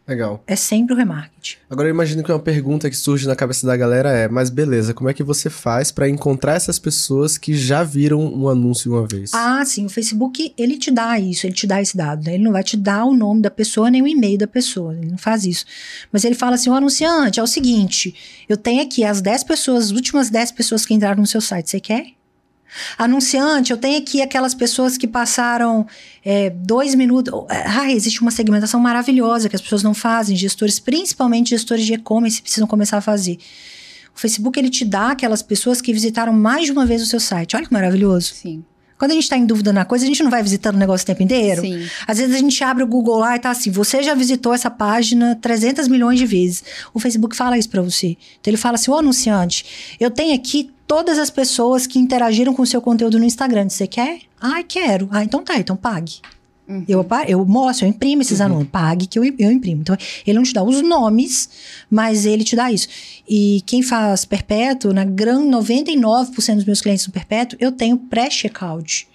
[0.06, 0.42] Legal.
[0.46, 1.56] É sempre o remarketing.
[1.70, 4.92] Agora eu imagino que uma pergunta que surge na cabeça da galera é: mas beleza,
[4.92, 9.06] como é que você faz para encontrar essas pessoas que já viram um anúncio uma
[9.06, 9.32] vez?
[9.32, 12.34] Ah, sim, o Facebook, ele te dá isso, ele te dá esse dado, né?
[12.34, 15.10] Ele não vai te dar o nome da pessoa nem o e-mail da pessoa, ele
[15.10, 15.64] não faz isso.
[16.10, 18.14] Mas ele fala assim: o anunciante, é o seguinte,
[18.48, 21.70] eu tenho aqui as 10 pessoas, as últimas 10 pessoas que entraram no seu site,
[21.70, 22.06] você quer?
[22.96, 25.86] Anunciante, eu tenho aqui aquelas pessoas que passaram
[26.24, 27.32] é, dois minutos.
[27.48, 32.42] Ah, existe uma segmentação maravilhosa que as pessoas não fazem, gestores, principalmente gestores de e-commerce,
[32.42, 33.38] precisam começar a fazer.
[34.14, 37.20] O Facebook ele te dá aquelas pessoas que visitaram mais de uma vez o seu
[37.20, 37.56] site.
[37.56, 38.34] Olha que maravilhoso.
[38.34, 38.64] Sim.
[39.02, 41.02] Quando a gente está em dúvida na coisa, a gente não vai visitando o negócio
[41.02, 41.62] o tempo inteiro?
[41.62, 41.88] Sim.
[42.06, 44.70] Às vezes a gente abre o Google lá e tá assim, você já visitou essa
[44.70, 46.62] página 300 milhões de vezes.
[46.94, 48.16] O Facebook fala isso para você.
[48.40, 52.60] Então ele fala assim, ô anunciante, eu tenho aqui todas as pessoas que interagiram com
[52.60, 53.66] o seu conteúdo no Instagram.
[53.66, 54.20] Você quer?
[54.38, 55.08] Ah, quero.
[55.10, 56.16] Ah, então tá, então pague.
[56.68, 56.84] Uhum.
[56.86, 58.68] Eu, eu mostro, eu imprimo esses anúncios.
[58.70, 59.80] Pague que eu, eu imprimo.
[59.80, 61.48] Então, ele não te dá os nomes,
[61.90, 62.88] mas ele te dá isso.
[63.26, 69.08] E quem faz perpétuo, na grande 99% dos meus clientes no perpétuo, eu tenho pré-checkout.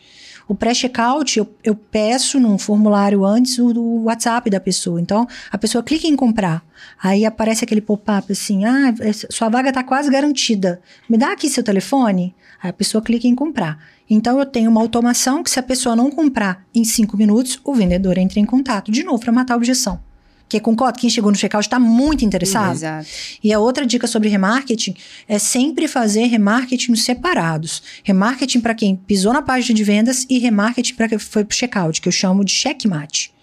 [0.47, 5.01] O pré-checkout, eu, eu peço num formulário antes o WhatsApp da pessoa.
[5.01, 6.63] Então, a pessoa clica em comprar.
[7.01, 10.79] Aí aparece aquele pop-up assim: ah, essa- sua vaga está quase garantida.
[11.09, 12.33] Me dá aqui seu telefone.
[12.63, 13.77] Aí a pessoa clica em comprar.
[14.09, 17.73] Então, eu tenho uma automação que, se a pessoa não comprar em cinco minutos, o
[17.73, 19.99] vendedor entra em contato de novo para matar a objeção.
[20.47, 22.77] Porque concordo, quem chegou no checkout está muito interessado.
[22.77, 23.07] Exato.
[23.43, 24.95] E a outra dica sobre remarketing
[25.27, 27.83] é sempre fazer remarketing separados.
[28.01, 31.57] Remarketing para quem pisou na página de vendas e remarketing para quem foi para o
[31.57, 33.33] checkout, que eu chamo de checkmate.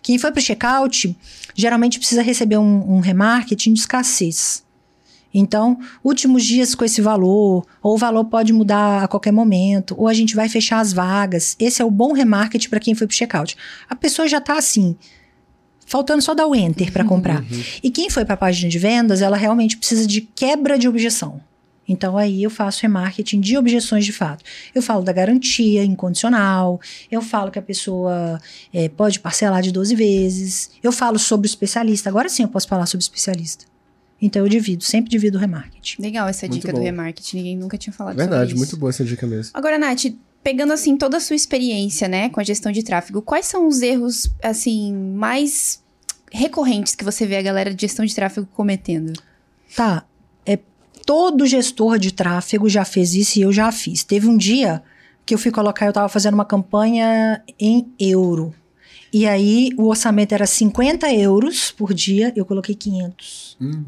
[0.00, 1.16] Quem foi para o checkout
[1.56, 4.62] geralmente precisa receber um, um remarketing de escassez.
[5.36, 10.06] Então, últimos dias com esse valor, ou o valor pode mudar a qualquer momento, ou
[10.06, 11.56] a gente vai fechar as vagas.
[11.58, 13.56] Esse é o bom remarketing para quem foi para o checkout.
[13.90, 14.96] A pessoa já está assim,
[15.86, 17.44] faltando só dar o enter para comprar.
[17.82, 21.40] E quem foi para a página de vendas, ela realmente precisa de quebra de objeção.
[21.86, 24.42] Então aí eu faço remarketing de objeções de fato.
[24.74, 26.80] Eu falo da garantia incondicional,
[27.10, 28.40] eu falo que a pessoa
[28.72, 32.08] eh, pode parcelar de 12 vezes, eu falo sobre o especialista.
[32.08, 33.66] Agora sim eu posso falar sobre o especialista.
[34.20, 36.00] Então eu divido, sempre divido o remarketing.
[36.00, 36.84] Legal essa Muito dica do bom.
[36.84, 37.36] remarketing.
[37.36, 38.56] Ninguém nunca tinha falado Verdade, sobre isso.
[38.58, 39.50] muito boa essa dica mesmo.
[39.52, 40.04] Agora, Nath,
[40.44, 43.80] pegando assim toda a sua experiência, né, com a gestão de tráfego, quais são os
[43.80, 45.82] erros assim mais
[46.30, 49.14] recorrentes que você vê a galera de gestão de tráfego cometendo?
[49.74, 50.04] Tá,
[50.44, 50.58] é,
[51.06, 54.04] todo gestor de tráfego já fez isso e eu já fiz.
[54.04, 54.82] Teve um dia
[55.24, 58.54] que eu fui colocar, eu estava fazendo uma campanha em euro.
[59.10, 63.56] E aí o orçamento era 50 euros por dia, eu coloquei 500.
[63.60, 63.84] Hum.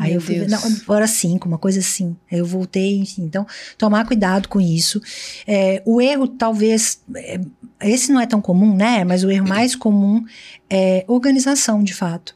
[0.00, 0.50] Aí Meu eu fui, Deus.
[0.88, 2.16] não, era 5, uma coisa assim.
[2.32, 3.22] Aí eu voltei, enfim.
[3.22, 3.46] Então,
[3.76, 4.98] tomar cuidado com isso.
[5.46, 7.38] É, o erro, talvez, é,
[7.82, 9.04] esse não é tão comum, né?
[9.04, 10.24] Mas o erro mais comum
[10.70, 12.34] é organização, de fato.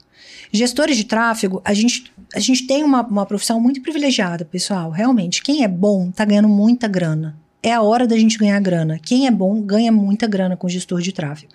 [0.53, 4.91] Gestores de tráfego, a gente, a gente tem uma, uma profissão muito privilegiada, pessoal.
[4.91, 7.35] Realmente, quem é bom tá ganhando muita grana.
[7.63, 9.01] É a hora da gente ganhar grana.
[9.03, 11.51] Quem é bom ganha muita grana com gestor de tráfego.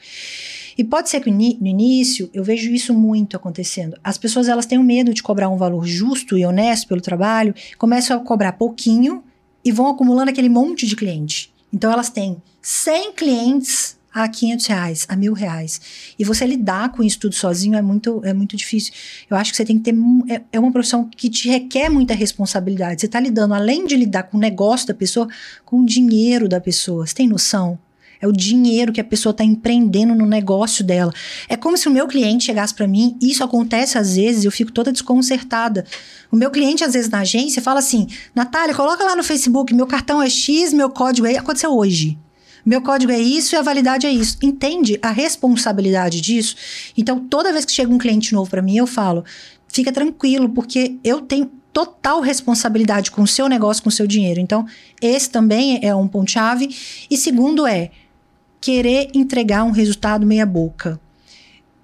[0.79, 3.97] E pode ser que no início eu vejo isso muito acontecendo.
[4.01, 7.53] As pessoas elas têm o medo de cobrar um valor justo e honesto pelo trabalho,
[7.77, 9.21] começam a cobrar pouquinho
[9.61, 11.53] e vão acumulando aquele monte de cliente.
[11.73, 15.81] Então elas têm 100 clientes a 500 reais, a mil reais.
[16.17, 18.93] E você lidar com isso tudo sozinho é muito, é muito difícil.
[19.29, 19.95] Eu acho que você tem que ter.
[20.29, 23.01] É, é uma profissão que te requer muita responsabilidade.
[23.01, 25.27] Você está lidando, além de lidar com o negócio da pessoa,
[25.65, 27.05] com o dinheiro da pessoa.
[27.05, 27.77] Você tem noção?
[28.21, 31.13] É o dinheiro que a pessoa está empreendendo no negócio dela.
[31.47, 34.71] É como se o meu cliente chegasse para mim, isso acontece às vezes, eu fico
[34.71, 35.85] toda desconcertada.
[36.31, 39.87] O meu cliente, às vezes, na agência, fala assim: Natália, coloca lá no Facebook, meu
[39.87, 41.37] cartão é X, meu código é.
[41.37, 42.17] Aconteceu hoje.
[42.65, 44.37] Meu código é isso e a validade é isso.
[44.41, 46.55] Entende a responsabilidade disso?
[46.97, 49.23] Então, toda vez que chega um cliente novo para mim, eu falo:
[49.67, 54.39] fica tranquilo, porque eu tenho total responsabilidade com o seu negócio, com o seu dinheiro.
[54.39, 54.65] Então,
[55.01, 56.75] esse também é um ponto-chave.
[57.09, 57.91] E segundo é
[58.61, 60.99] querer entregar um resultado meia-boca.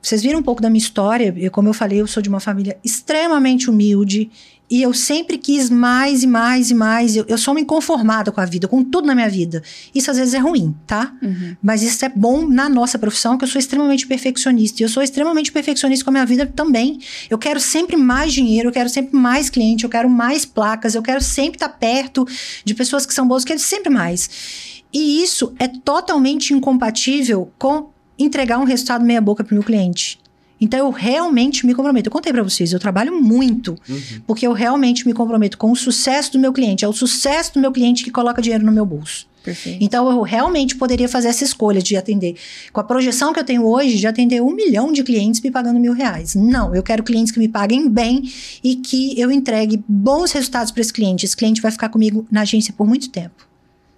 [0.02, 1.34] Vocês viram um pouco da minha história?
[1.36, 4.30] Eu, como eu falei, eu sou de uma família extremamente humilde
[4.70, 7.16] E eu sempre quis mais e mais e mais.
[7.16, 9.62] Eu, eu sou uma inconformada com a vida, com tudo na minha vida.
[9.94, 11.14] Isso às vezes é ruim, tá?
[11.22, 11.56] Uhum.
[11.62, 14.82] Mas isso é bom na nossa profissão, que eu sou extremamente perfeccionista.
[14.82, 17.00] E eu sou extremamente perfeccionista com a minha vida também.
[17.30, 21.04] Eu quero sempre mais dinheiro, eu quero sempre mais cliente, eu quero mais placas, eu
[21.04, 22.28] quero sempre estar perto
[22.64, 24.75] de pessoas que são boas, eu quero sempre mais.
[24.96, 30.18] E isso é totalmente incompatível com entregar um resultado meia-boca para o meu cliente.
[30.60, 32.08] Então eu realmente me comprometo.
[32.08, 34.22] Eu contei para vocês, eu trabalho muito, Uhum.
[34.26, 36.86] porque eu realmente me comprometo com o sucesso do meu cliente.
[36.86, 39.28] É o sucesso do meu cliente que coloca dinheiro no meu bolso.
[39.44, 39.84] Perfeito.
[39.84, 42.36] Então eu realmente poderia fazer essa escolha de atender.
[42.72, 45.78] Com a projeção que eu tenho hoje, de atender um milhão de clientes me pagando
[45.80, 46.34] mil reais.
[46.36, 48.24] Não, eu quero clientes que me paguem bem
[48.64, 51.26] e que eu entregue bons resultados para esse cliente.
[51.26, 53.46] Esse cliente vai ficar comigo na agência por muito tempo.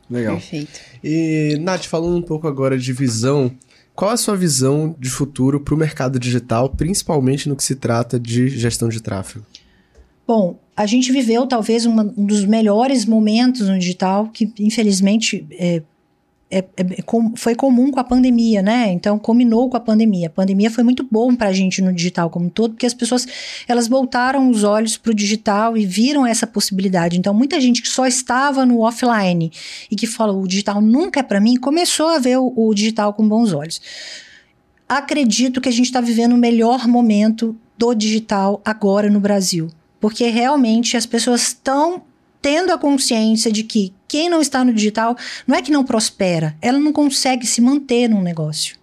[0.10, 0.36] Legal.
[0.36, 0.80] Perfeito.
[1.04, 3.52] E, Nath, falando um pouco agora de visão,
[3.96, 8.20] qual a sua visão de futuro para o mercado digital, principalmente no que se trata
[8.20, 9.46] de gestão de tráfego?
[10.28, 15.82] Bom, a gente viveu talvez uma- um dos melhores momentos no digital, que infelizmente é,
[16.50, 18.92] é- é com- foi comum com a pandemia, né?
[18.92, 20.28] Então, combinou com a pandemia.
[20.28, 23.28] A pandemia foi muito bom pra gente no digital como um todo, porque as pessoas
[23.68, 27.18] elas voltaram os olhos pro digital e viram essa possibilidade.
[27.18, 29.52] Então, muita gente que só estava no offline
[29.92, 33.14] e que fala o digital nunca é para mim, começou a ver o, o digital
[33.14, 33.82] com bons olhos.
[34.88, 39.68] Acredito que a gente está vivendo o melhor momento do digital agora no Brasil.
[40.00, 42.04] Porque realmente as pessoas estão
[42.48, 46.56] tendo a consciência de que quem não está no digital não é que não prospera,
[46.62, 48.78] ela não consegue se manter num negócio.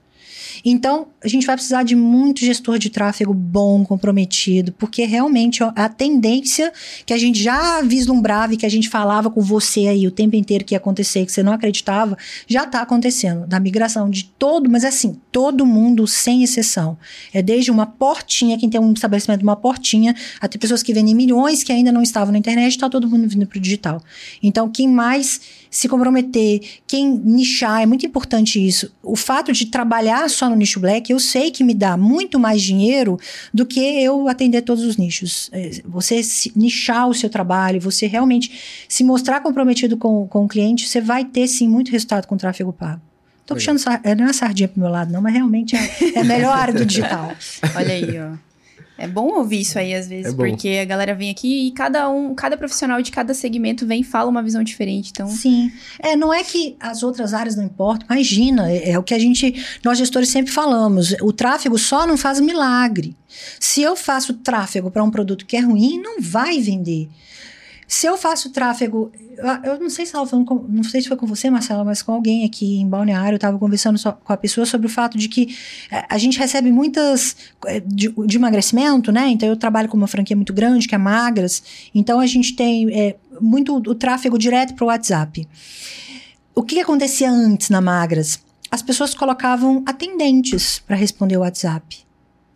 [0.65, 5.89] Então, a gente vai precisar de muito gestor de tráfego bom, comprometido, porque realmente a
[5.89, 6.73] tendência
[7.05, 10.37] que a gente já vislumbrava e que a gente falava com você aí o tempo
[10.37, 13.47] inteiro que ia acontecer, que você não acreditava, já está acontecendo.
[13.47, 16.97] Da migração de todo, mas assim, todo mundo sem exceção.
[17.33, 21.63] É desde uma portinha, quem tem um estabelecimento, uma portinha, até pessoas que vendem milhões
[21.63, 24.03] que ainda não estavam na internet, está todo mundo vindo para o digital.
[24.43, 25.41] Então, quem mais
[25.77, 28.93] se comprometer, quem nichar, é muito importante isso.
[29.03, 32.63] O fato de trabalhar só no nicho black, eu sei que me dá muito mais
[32.63, 33.19] dinheiro
[33.53, 35.51] do que eu atender todos os nichos.
[35.53, 40.49] É, Você se- nichar o seu trabalho, você realmente se mostrar comprometido com, com o
[40.49, 43.01] cliente, você vai ter sim muito resultado com o tráfego pago.
[43.45, 46.25] Tô puxando, é, não é sardinha pro meu lado, não, mas realmente é, é a
[46.25, 47.33] melhor área do digital.
[47.75, 48.54] Olha aí, ó.
[48.97, 52.09] É bom ouvir isso aí às vezes, É porque a galera vem aqui e cada
[52.09, 55.11] um, cada profissional de cada segmento vem e fala uma visão diferente.
[55.11, 55.73] Então, Sim.
[55.99, 58.07] É, não é que as outras áreas não importam.
[58.09, 61.15] Imagina, é, é o que a gente, nós gestores sempre falamos.
[61.21, 63.17] O tráfego só não faz milagre.
[63.59, 67.09] Se eu faço tráfego para um produto que é ruim, não vai vender.
[67.87, 69.13] Se eu faço tráfego,
[69.63, 72.01] eu- não sei se estava falando, com, não sei se foi com você, Marcela, mas
[72.03, 75.29] com alguém aqui em Balneário, eu estava conversando com a pessoa sobre o fato de
[75.29, 75.55] que
[75.91, 79.29] eh, a gente recebe muitas eh, de, de emagrecimento, né?
[79.29, 81.63] Então eu trabalho com uma franquia muito grande, que é Magras.
[81.95, 85.47] Então a gente tem eh, muito o tráfego direto para o WhatsApp.
[86.55, 88.39] O que acontecia antes na Magras?
[88.71, 92.04] As pessoas colocavam atendentes para responder o WhatsApp.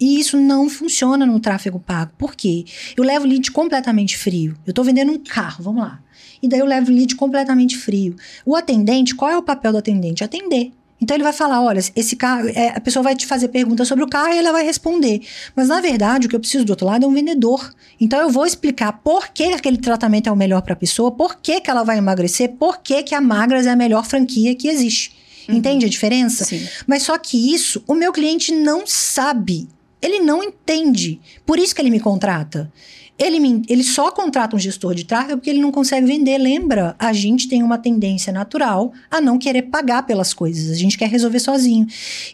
[0.01, 2.13] E isso não funciona no tráfego pago.
[2.17, 2.65] Por quê?
[2.97, 4.57] Eu levo lead completamente frio.
[4.67, 6.01] Eu estou vendendo um carro, vamos lá.
[6.43, 8.15] E daí eu levo lead completamente frio.
[8.47, 10.23] O atendente, qual é o papel do atendente?
[10.23, 10.73] Atender.
[11.01, 14.05] Então ele vai falar: olha, esse carro, é, a pessoa vai te fazer perguntas sobre
[14.05, 15.21] o carro e ela vai responder.
[15.55, 17.73] Mas na verdade, o que eu preciso do outro lado é um vendedor.
[18.01, 21.37] Então eu vou explicar por que aquele tratamento é o melhor para a pessoa, por
[21.37, 24.69] que, que ela vai emagrecer, por que, que a Magras é a melhor franquia que
[24.69, 25.17] existe.
[25.49, 26.45] Entende a diferença?
[26.45, 26.69] sim.
[26.87, 29.67] Mas só que isso, o meu cliente não sabe.
[30.01, 31.21] Ele não entende.
[31.45, 32.71] Por isso que ele me contrata.
[33.19, 36.39] Ele, me- ele só contrata um gestor de tráfego porque ele não consegue vender.
[36.39, 36.95] Lembra?
[37.01, 40.71] A gente tem uma tendência natural a não querer pagar pelas coisas.
[40.71, 41.85] A gente quer resolver sozinho.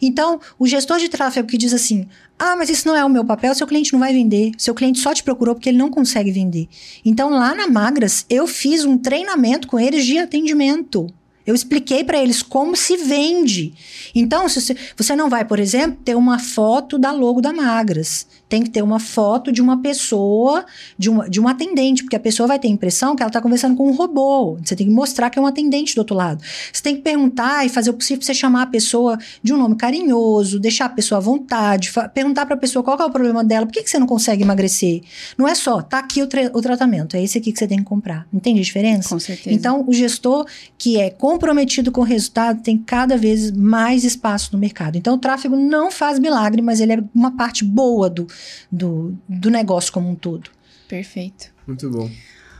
[0.03, 2.07] Então, o gestor de tráfego que diz assim:
[2.39, 4.53] ah, mas isso não é o meu papel, seu cliente não vai vender.
[4.59, 6.69] Seu cliente só te procurou porque ele não consegue vender.
[7.03, 11.07] Então, lá na Magras, eu fiz um treinamento com eles de atendimento.
[11.47, 13.74] Eu expliquei para eles como se vende.
[14.14, 18.26] Então, se você, você não vai, por exemplo, ter uma foto da logo da Magras.
[18.55, 20.64] Tem que ter uma foto de uma pessoa,
[20.96, 23.40] de uma, de um atendente, porque a pessoa vai ter a impressão que ela está
[23.40, 24.57] conversando com um robô.
[24.62, 26.40] Você tem que mostrar que é um atendente do outro lado.
[26.72, 29.57] Você tem que perguntar e fazer o possível para você chamar a pessoa de um
[29.57, 33.42] nome carinhoso, deixar a pessoa à vontade, perguntar para a pessoa qual é o problema
[33.42, 35.02] dela, por que, que você não consegue emagrecer?
[35.36, 37.84] Não é só, tá aqui o, o tratamento, é esse aqui que você tem que
[37.84, 38.24] comprar.
[38.32, 39.09] Entende a diferença?
[39.09, 39.52] Com certeza.
[39.52, 40.46] Então, o gestor
[40.78, 44.96] que é comprometido com o resultado tem cada vez mais espaço no mercado.
[44.96, 48.28] Então, o tráfego não faz milagre, mas ele é uma parte boa do,
[48.70, 50.51] do, do negócio como um todo.
[50.88, 51.53] Perfeito.
[51.66, 52.11] Muito bom.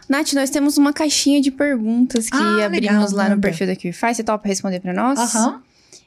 [0.09, 3.75] Nath, nós temos uma caixinha de perguntas que Ah, abrimos legal, lá no perfil da
[3.75, 4.15] QFI.
[4.15, 5.19] Você topa responder pra nós?
[5.19, 5.63] Aham.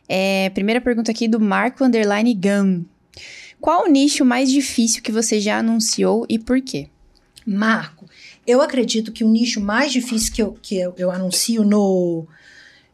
[0.08, 2.86] É, primeira pergunta aqui do Marco Underline Gam.
[3.60, 6.90] Qual o nicho mais difícil que você já anunciou e por quê?
[7.46, 8.06] Marco,
[8.46, 12.28] Eu acredito que o nicho mais difícil que eu, que eu, eu anuncio no,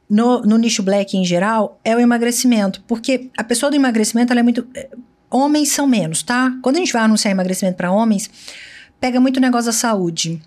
[0.09, 2.83] no, no, nicho black em geral é o emagrecimento.
[2.87, 4.67] Porque a pessoa do emagrecimento, ela é muito.
[5.33, 6.55] Homens são menos, tá?
[6.61, 8.29] Quando a gente vai anunciar emagrecimento para homens,
[8.99, 10.39] pega muito negócio da saúde.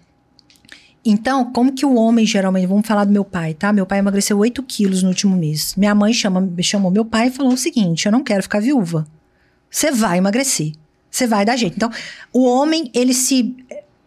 [1.05, 3.73] Então, como que o homem geralmente, vamos falar do meu pai, tá?
[3.73, 5.75] Meu pai emagreceu 8 quilos no último mês.
[5.77, 9.07] Minha mãe chama, chamou meu pai e falou o seguinte: eu não quero ficar viúva.
[9.69, 10.73] Você vai emagrecer.
[11.11, 11.75] Você vai dar jeito.
[11.77, 11.91] Então,
[12.33, 13.57] o homem, ele se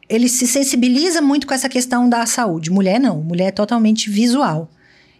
[0.09, 2.71] ele se sensibiliza muito com essa questão da saúde.
[2.71, 4.69] Mulher não, mulher é totalmente visual.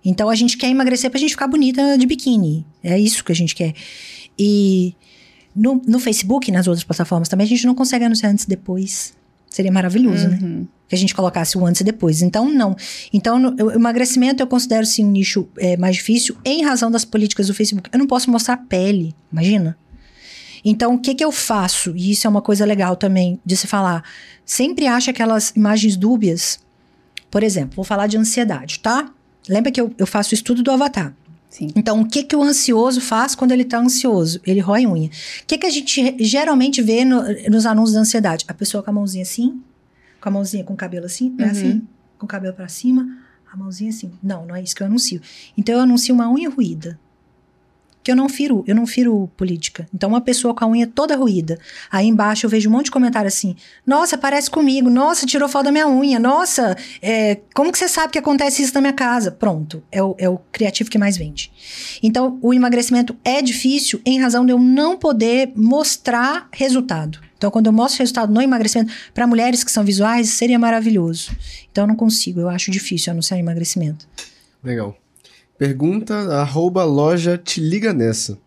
[0.03, 2.65] Então a gente quer emagrecer pra gente ficar bonita de biquíni.
[2.83, 3.73] É isso que a gente quer.
[4.37, 4.95] E
[5.59, 8.47] no, no Facebook e nas outras plataformas também a gente não consegue anunciar antes e
[8.47, 9.13] depois.
[9.49, 10.39] Seria maravilhoso, né?
[10.41, 10.59] uhum.
[10.59, 10.65] né?
[10.87, 12.21] Que a gente colocasse o antes e depois.
[12.21, 12.75] Então, não.
[13.11, 17.03] Então, no, o emagrecimento eu considero sim um nicho é, mais difícil em razão das
[17.03, 17.89] políticas do Facebook.
[17.91, 19.77] Eu não posso mostrar pele, imagina.
[20.63, 21.93] Então, o que, que eu faço?
[21.95, 24.03] E isso é uma coisa legal também de se falar.
[24.45, 26.59] Sempre acha aquelas imagens dúbias.
[27.29, 29.11] Por exemplo, vou falar de ansiedade, tá?
[29.47, 31.13] Lembra que eu, eu faço o estudo do avatar.
[31.49, 31.69] Sim.
[31.75, 34.39] Então, o que, que o ansioso faz quando ele está ansioso?
[34.45, 35.07] Ele rói unha.
[35.07, 38.45] O que, que a gente geralmente vê no, nos anúncios da ansiedade?
[38.47, 39.59] A pessoa com a mãozinha assim,
[40.21, 41.51] com a mãozinha com o cabelo assim, é uhum.
[41.51, 41.87] assim,
[42.19, 43.17] com o cabelo para cima,
[43.51, 44.11] a mãozinha assim.
[44.21, 45.19] Não, não é isso que eu anuncio.
[45.57, 46.99] Então, eu anuncio uma unha ruída
[48.03, 49.87] que eu não firo, eu não firo política.
[49.93, 51.59] Então, uma pessoa com a unha toda ruída.
[51.91, 54.89] Aí embaixo eu vejo um monte de comentário assim: Nossa, parece comigo.
[54.89, 56.19] Nossa, tirou foto da minha unha.
[56.19, 59.31] Nossa, é, como que você sabe que acontece isso na minha casa?
[59.31, 61.51] Pronto, é o, é o criativo que mais vende.
[62.01, 67.19] Então, o emagrecimento é difícil em razão de eu não poder mostrar resultado.
[67.37, 71.31] Então, quando eu mostro resultado no emagrecimento, para mulheres que são visuais, seria maravilhoso.
[71.71, 74.05] Então, eu não consigo, eu acho difícil anunciar emagrecimento.
[74.61, 74.97] Legal.
[75.59, 78.37] Pergunta arroba loja te liga nessa.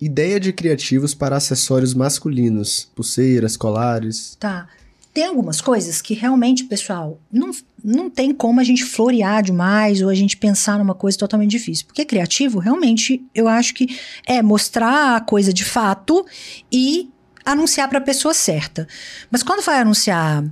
[0.00, 4.36] Ideia de criativos para acessórios masculinos, pulseiras, colares.
[4.38, 4.68] Tá.
[5.12, 7.50] Tem algumas coisas que realmente, pessoal, não,
[7.82, 11.86] não tem como a gente florear demais ou a gente pensar numa coisa totalmente difícil.
[11.86, 16.24] Porque criativo, realmente, eu acho que é mostrar a coisa de fato
[16.70, 17.10] e
[17.44, 18.86] anunciar para a pessoa certa.
[19.28, 20.44] Mas quando vai anunciar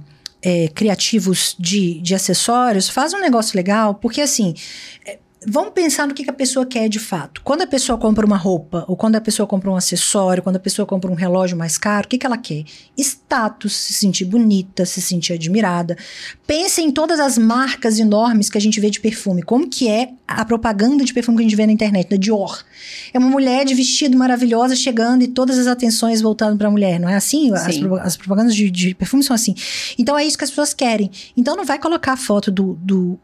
[0.42, 4.52] é, criativos de, de acessórios, faz um negócio legal, porque assim.
[5.06, 7.40] É, vamos pensar no que, que, a pessoa quer de fato.
[7.44, 10.60] Quando a pessoa compra uma roupa, ou quando a pessoa compra um acessório, quando a
[10.60, 12.64] pessoa compra um relógio mais caro, o que, que ela quer?
[12.96, 15.96] Status, se sentir bonita, se sentir admirada.
[16.46, 19.42] Pense em todas as marcas enormes que a gente vê de perfume.
[19.42, 22.64] Como que é a propaganda de perfume que a gente vê na internet, da Dior?
[23.12, 26.98] É uma mulher de vestido maravilhosa chegando e todas as atenções voltando para a mulher,
[26.98, 27.52] não é assim?
[27.52, 27.66] As,
[28.02, 29.54] as, propagandas de, de perfume são assim.
[29.98, 31.10] Então é isso que as pessoas querem.
[31.36, 33.18] Então não vai colocar a foto do, do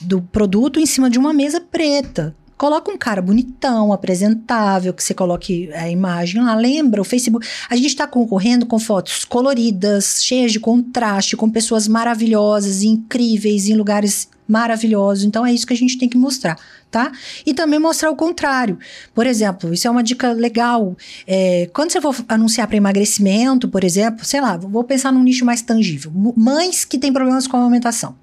[0.00, 2.34] do produto em cima de uma mesa preta.
[2.56, 6.54] Coloca um cara bonitão, apresentável, que você coloque a imagem lá.
[6.54, 7.46] Lembra, o Facebook.
[7.68, 13.74] A gente está concorrendo com fotos coloridas, cheias de contraste, com pessoas maravilhosas, incríveis, em
[13.74, 15.24] lugares maravilhosos.
[15.24, 16.58] Então é isso que a gente tem que mostrar,
[16.94, 17.10] tá?
[17.44, 18.78] E também mostrar o contrário.
[19.12, 20.96] Por exemplo, isso é uma dica legal.
[21.26, 25.44] É, quando você for anunciar para emagrecimento, por exemplo, sei lá, vou pensar num nicho
[25.44, 26.12] mais tangível.
[26.36, 28.14] Mães que têm problemas com a alimentação.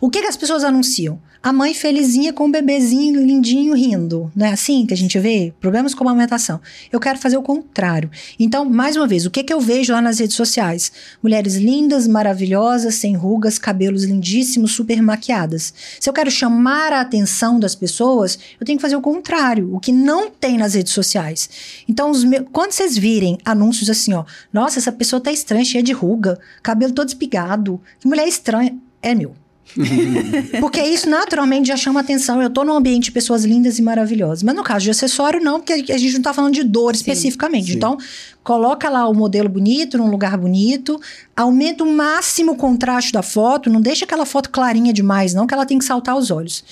[0.00, 1.20] O que, que as pessoas anunciam?
[1.42, 4.30] A mãe felizinha com o bebezinho lindinho rindo.
[4.36, 5.54] Não é assim que a gente vê?
[5.58, 6.60] Problemas com a amamentação.
[6.92, 8.10] Eu quero fazer o contrário.
[8.38, 10.92] Então, mais uma vez, o que, que eu vejo lá nas redes sociais?
[11.22, 15.72] Mulheres lindas, maravilhosas, sem rugas, cabelos lindíssimos, super maquiadas.
[15.98, 19.80] Se eu quero chamar a atenção das pessoas, eu tenho que fazer o contrário, o
[19.80, 21.48] que não tem nas redes sociais.
[21.88, 25.92] Então, meus, quando vocês virem anúncios assim, ó, nossa, essa pessoa tá estranha, cheia de
[25.92, 29.39] ruga, cabelo todo espigado, que mulher estranha, é meu.
[30.60, 32.42] porque isso naturalmente já chama atenção.
[32.42, 34.42] Eu tô num ambiente de pessoas lindas e maravilhosas.
[34.42, 37.00] Mas no caso de acessório, não, porque a gente não tá falando de dor sim,
[37.00, 37.70] especificamente.
[37.70, 37.76] Sim.
[37.76, 37.98] Então,
[38.42, 41.00] coloca lá o modelo bonito, num lugar bonito,
[41.36, 45.54] aumenta o máximo o contraste da foto, não deixa aquela foto clarinha demais, não, que
[45.54, 46.64] ela tem que saltar os olhos.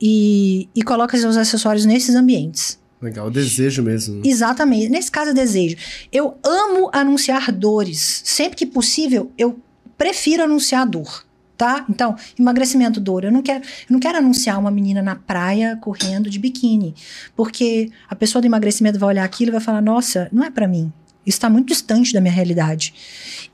[0.00, 2.78] E, e coloca seus acessórios nesses ambientes.
[3.02, 4.20] Legal, desejo mesmo.
[4.24, 4.88] Exatamente.
[4.90, 5.76] Nesse caso, é desejo.
[6.12, 8.22] Eu amo anunciar dores.
[8.24, 9.58] Sempre que possível, eu
[9.96, 11.29] prefiro anunciar dor
[11.60, 11.84] tá?
[11.90, 13.22] Então, emagrecimento dor.
[13.22, 16.94] Eu não quero, eu não quero anunciar uma menina na praia correndo de biquíni,
[17.36, 20.66] porque a pessoa do emagrecimento vai olhar aquilo e vai falar: "Nossa, não é para
[20.66, 20.90] mim.
[21.26, 22.94] Isso está muito distante da minha realidade.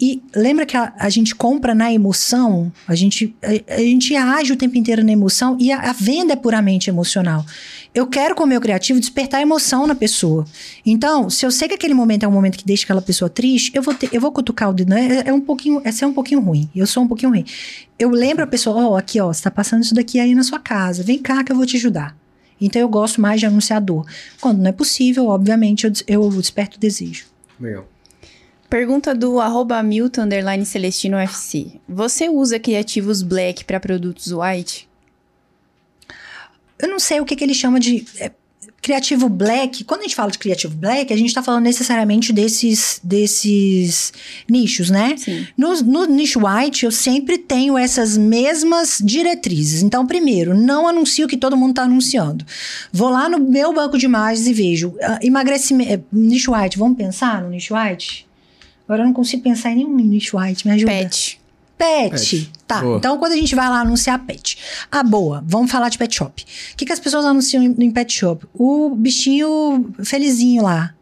[0.01, 4.53] E lembra que a, a gente compra na emoção, a gente, a, a, gente age
[4.53, 7.45] o tempo inteiro na emoção e a, a venda é puramente emocional.
[7.97, 10.45] Eu quero, com o meu criativo, despertar emoção na pessoa.
[10.85, 13.75] Então, se eu sei que aquele momento é um momento que deixa aquela pessoa triste,
[13.75, 14.91] eu vou, ter, eu vou cutucar o dedo.
[14.91, 15.23] Né?
[15.25, 16.69] É, é um pouquinho, essa é um pouquinho ruim.
[16.77, 17.47] Eu sou um pouquinho ruim.
[17.99, 20.43] Eu lembro a pessoa, ó, oh, aqui, ó, você tá passando isso daqui aí na
[20.43, 21.03] sua casa.
[21.03, 22.15] Vem cá que eu vou te ajudar.
[22.61, 24.05] Então, eu gosto mais de anunciador.
[24.43, 27.25] Quando não é possível, obviamente, eu, eu desperto o desejo.
[27.59, 27.89] Legal.
[28.69, 31.81] Pergunta do arroba Milton underline Celestino FC.
[31.89, 34.87] Você usa criativos black para produtos white?
[36.79, 38.31] Eu não sei o que, que ele chama de é,
[38.83, 39.83] criativo black.
[39.85, 44.13] Quando a gente fala de criativo black, a gente está falando necessariamente desses, desses
[44.49, 45.17] nichos, né?
[45.17, 45.47] Sim.
[45.57, 49.83] No, no nicho white, eu sempre tenho essas mesmas diretrizes.
[49.83, 52.45] Então, primeiro, não anuncio o que todo mundo está anunciando.
[52.93, 55.93] Vou lá no meu banco de imagens e vejo ah, emagrecimento.
[55.93, 58.27] é, Nicho white, vamos pensar no nicho white?
[58.85, 60.93] Agora eu não consigo pensar em nenhum nicho white, me ajuda.
[60.93, 61.41] Pet.
[61.77, 62.11] Pet.
[62.11, 62.53] Pet.
[62.67, 62.81] Tá.
[62.81, 62.97] Boa.
[62.97, 64.59] Então, quando a gente vai lá anunciar pet.
[64.91, 65.45] Ah, boa.
[65.47, 66.43] Vamos falar de pet shop.
[66.43, 68.47] O que, que as pessoas anunciam em, em pet shop?
[68.55, 70.95] O bichinho felizinho lá.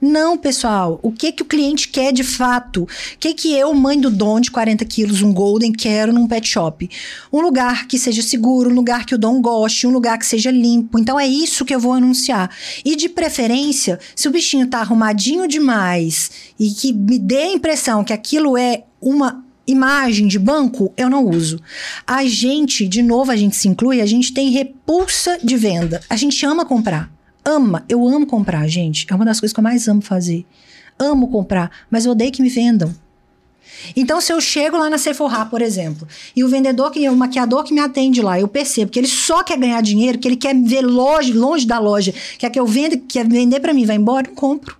[0.00, 1.00] Não, pessoal.
[1.02, 2.82] O que que o cliente quer de fato?
[2.82, 2.88] O
[3.18, 6.88] que que eu, mãe do Dom de 40 quilos, um Golden, quero num pet shop?
[7.32, 10.50] Um lugar que seja seguro, um lugar que o Dom goste, um lugar que seja
[10.50, 10.98] limpo.
[10.98, 12.50] Então é isso que eu vou anunciar.
[12.84, 18.04] E de preferência, se o bichinho tá arrumadinho demais e que me dê a impressão
[18.04, 21.60] que aquilo é uma imagem de banco, eu não uso.
[22.06, 26.00] A gente, de novo, a gente se inclui, a gente tem repulsa de venda.
[26.08, 27.10] A gente ama comprar.
[27.44, 27.84] Ama.
[27.88, 29.06] Eu amo comprar, gente.
[29.08, 30.44] É uma das coisas que eu mais amo fazer.
[30.98, 32.94] Amo comprar, mas eu odeio que me vendam.
[33.94, 37.62] Então, se eu chego lá na Sephora, por exemplo, e o vendedor, que, o maquiador
[37.62, 40.54] que me atende lá, eu percebo que ele só quer ganhar dinheiro, que ele quer
[40.54, 44.28] ver longe, longe da loja, quer que eu venda, quer vender para mim, vai embora,
[44.28, 44.76] eu compro.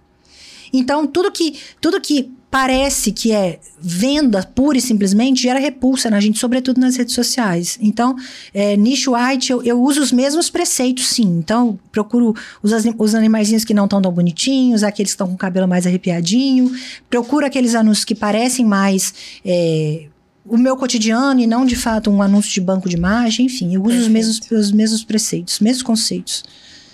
[0.72, 6.18] Então, tudo que, tudo que parece que é venda pura e simplesmente gera repulsa na
[6.20, 7.78] gente, sobretudo nas redes sociais.
[7.82, 8.16] Então,
[8.54, 11.36] é, nicho white, eu, eu uso os mesmos preceitos, sim.
[11.36, 15.36] Então, procuro os, os animaizinhos que não estão tão bonitinhos, aqueles que estão com o
[15.36, 16.74] cabelo mais arrepiadinho.
[17.10, 19.12] Procuro aqueles anúncios que parecem mais.
[19.44, 20.06] é,
[20.46, 23.82] o meu cotidiano e não de fato um anúncio de banco de imagem, enfim, eu
[23.82, 26.42] uso os mesmos, os mesmos preceitos, os mesmos conceitos.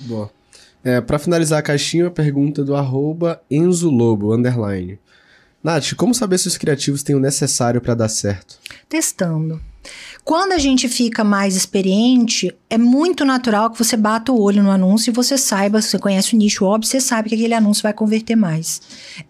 [0.01, 0.29] Boa.
[0.83, 4.99] É, pra finalizar a caixinha, a pergunta do arroba Enzo Lobo, underline.
[5.63, 8.59] Nath, como saber se os criativos têm o necessário pra dar certo?
[8.93, 9.59] testando.
[10.23, 14.71] Quando a gente fica mais experiente, é muito natural que você bata o olho no
[14.71, 17.83] anúncio e você saiba, se você conhece o nicho óbvio, você sabe que aquele anúncio
[17.83, 18.83] vai converter mais.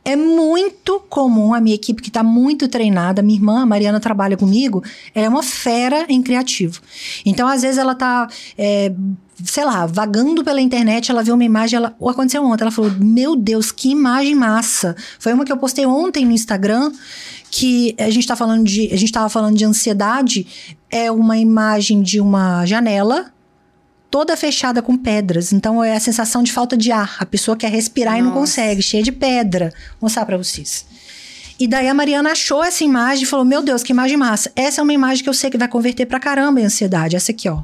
[0.04, 4.36] É muito comum a minha equipe que está muito treinada, minha irmã, a Mariana, trabalha
[4.36, 4.82] comigo,
[5.14, 6.80] ela é uma fera em criativo.
[7.24, 8.28] Então, às vezes, ela tá.
[8.58, 8.92] é,
[9.44, 12.90] sei lá, vagando pela internet, ela vê uma imagem, ela, ou aconteceu ontem, ela falou:
[12.98, 14.96] Meu Deus, que imagem massa!
[15.18, 16.92] Foi uma que eu postei ontem no Instagram,
[17.50, 18.92] que a gente tá falando de.
[18.92, 20.46] A gente tava falando de ansiedade,
[20.90, 23.32] é uma imagem de uma janela.
[24.10, 25.54] Toda fechada com pedras.
[25.54, 27.16] Então é a sensação de falta de ar.
[27.18, 28.40] A pessoa quer respirar e não Nossa.
[28.40, 29.72] consegue, cheia de pedra.
[29.92, 30.84] Vou mostrar pra vocês.
[31.58, 34.52] E daí a Mariana achou essa imagem e falou: Meu Deus, que imagem massa.
[34.54, 37.16] Essa é uma imagem que eu sei que vai converter pra caramba em ansiedade.
[37.16, 37.62] Essa aqui, ó.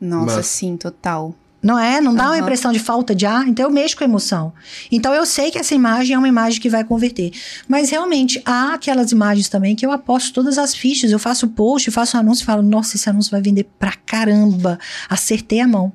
[0.00, 1.34] Nossa, Mas- sim, total.
[1.62, 2.00] Não é?
[2.00, 2.38] Não dá uma Aham.
[2.40, 3.46] impressão de falta de ar?
[3.46, 4.50] Então eu mexo com a emoção.
[4.90, 7.32] Então eu sei que essa imagem é uma imagem que vai converter.
[7.68, 11.12] Mas realmente há aquelas imagens também que eu aposto todas as fichas.
[11.12, 14.78] Eu faço post, faço anúncio e falo: nossa, esse anúncio vai vender pra caramba.
[15.06, 15.92] Acertei a mão.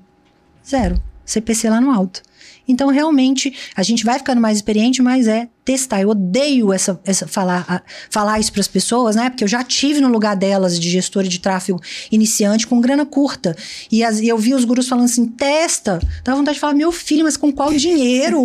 [0.63, 1.01] Zero.
[1.25, 2.21] CPC lá no alto.
[2.67, 5.99] Então, realmente, a gente vai ficando mais experiente, mas é testar.
[6.01, 9.29] Eu odeio essa, essa falar, falar isso para as pessoas, né?
[9.29, 13.55] Porque eu já tive no lugar delas de gestora de tráfego iniciante com grana curta.
[13.91, 15.99] E, as- e eu vi os gurus falando assim: testa.
[16.23, 18.43] Dá vontade de falar, meu filho, mas com qual dinheiro?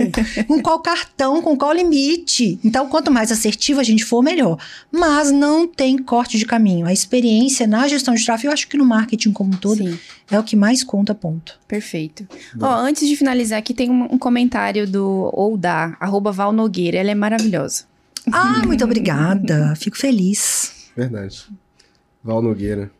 [0.49, 1.43] com qual cartão?
[1.43, 2.59] Com qual limite?
[2.65, 4.57] Então, quanto mais assertivo a gente for, melhor.
[4.91, 6.87] Mas não tem corte de caminho.
[6.87, 9.99] A experiência na gestão de tráfego, eu acho que no marketing como um todo, Sim,
[10.31, 11.59] é o que mais conta, ponto.
[11.69, 12.27] perfeito.
[12.61, 16.99] Ó, antes de finalizar aqui, tem um, um comentário do ou da arroba Val Nogueira.
[16.99, 17.85] Ela é maravilhosa.
[18.33, 19.75] Ah, muito obrigada.
[19.77, 20.91] Fico feliz.
[20.97, 21.45] Verdade.
[22.23, 22.91] Val Nogueira.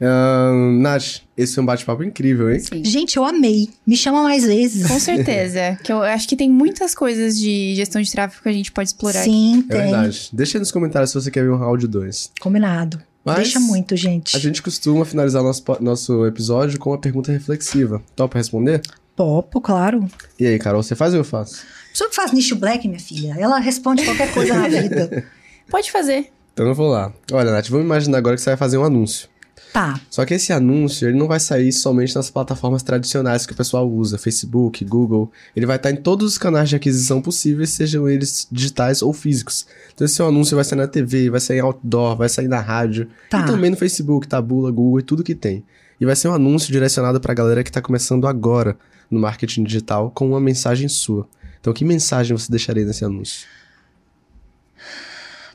[0.00, 2.58] Ahn, Nath, esse foi um bate-papo incrível, hein?
[2.60, 2.84] Sim.
[2.84, 3.68] Gente, eu amei.
[3.86, 4.86] Me chama mais vezes.
[4.86, 5.78] Com certeza.
[5.82, 8.88] que eu acho que tem muitas coisas de gestão de tráfego que a gente pode
[8.88, 9.20] explorar.
[9.20, 9.30] aqui.
[9.30, 9.82] Sim, É tem.
[9.82, 10.28] verdade.
[10.32, 12.32] Deixa aí nos comentários se você quer ver um áudio 2.
[12.40, 13.00] Combinado.
[13.24, 14.36] Mas Deixa muito, gente.
[14.36, 18.02] A gente costuma finalizar nosso, nosso episódio com uma pergunta reflexiva.
[18.14, 18.82] Topa responder?
[19.16, 20.06] Topo, claro.
[20.38, 21.62] E aí, Carol, você faz ou eu faço?
[21.94, 25.24] Pessoa que faz nicho black, minha filha, ela responde qualquer coisa na vida.
[25.70, 26.32] Pode fazer.
[26.52, 27.12] Então eu vou lá.
[27.30, 29.28] Olha, Nath, vamos imaginar agora que você vai fazer um anúncio.
[29.72, 30.00] Tá.
[30.10, 33.88] Só que esse anúncio, ele não vai sair somente nas plataformas tradicionais que o pessoal
[33.88, 35.30] usa, Facebook, Google.
[35.54, 39.64] Ele vai estar em todos os canais de aquisição possíveis, sejam eles digitais ou físicos.
[39.94, 42.60] Então esse seu anúncio vai sair na TV, vai sair em outdoor, vai sair na
[42.60, 43.08] rádio.
[43.30, 43.42] Tá.
[43.42, 45.64] E também no Facebook, Tabula, Google e tudo que tem.
[46.00, 48.76] E vai ser um anúncio direcionado pra galera que tá começando agora
[49.08, 51.28] no marketing digital com uma mensagem sua.
[51.64, 53.48] Então que mensagem você deixaria nesse anúncio?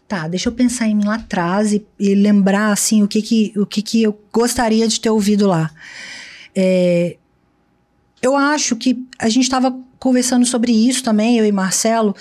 [0.08, 3.54] Tá, deixa eu pensar em mim lá atrás e, e lembrar, assim, o que que,
[3.56, 5.70] o que que eu gostaria de ter ouvido lá.
[6.56, 7.16] É,
[8.24, 12.16] eu acho que a gente estava conversando sobre isso também, eu e Marcelo.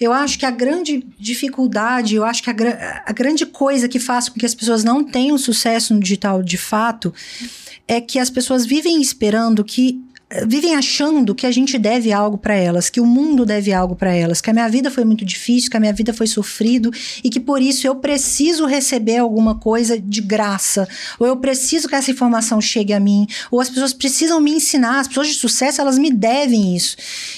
[0.00, 4.28] Eu acho que a grande dificuldade, eu acho que a, a grande coisa que faz
[4.28, 7.12] com que as pessoas não tenham sucesso no digital de fato
[7.88, 10.00] é que as pessoas vivem esperando que
[10.46, 14.14] vivem achando que a gente deve algo para elas, que o mundo deve algo para
[14.14, 16.90] elas, que a minha vida foi muito difícil, que a minha vida foi sofrido
[17.22, 21.94] e que por isso eu preciso receber alguma coisa de graça, ou eu preciso que
[21.94, 25.80] essa informação chegue a mim, ou as pessoas precisam me ensinar, as pessoas de sucesso
[25.80, 26.96] elas me devem isso.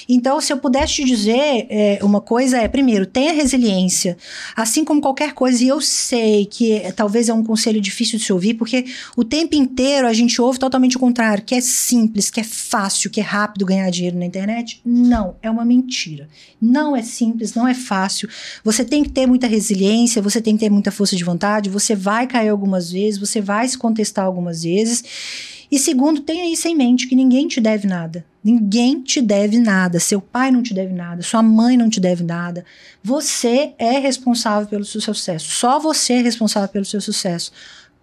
[0.09, 4.17] Então, se eu pudesse te dizer é, uma coisa é, primeiro, tenha resiliência,
[4.55, 8.25] assim como qualquer coisa, e eu sei que é, talvez é um conselho difícil de
[8.25, 8.85] se ouvir, porque
[9.17, 12.84] o tempo inteiro a gente ouve totalmente o contrário, que é simples, que é fácil
[12.85, 14.81] fácil, que é rápido ganhar dinheiro na internet?
[14.85, 16.29] Não, é uma mentira.
[16.61, 18.29] Não é simples, não é fácil.
[18.63, 21.95] Você tem que ter muita resiliência, você tem que ter muita força de vontade, você
[21.95, 25.03] vai cair algumas vezes, você vai se contestar algumas vezes.
[25.71, 28.25] E segundo, tenha isso em mente que ninguém te deve nada.
[28.43, 29.99] Ninguém te deve nada.
[29.99, 32.65] Seu pai não te deve nada, sua mãe não te deve nada.
[33.03, 35.49] Você é responsável pelo seu sucesso.
[35.51, 37.51] Só você é responsável pelo seu sucesso.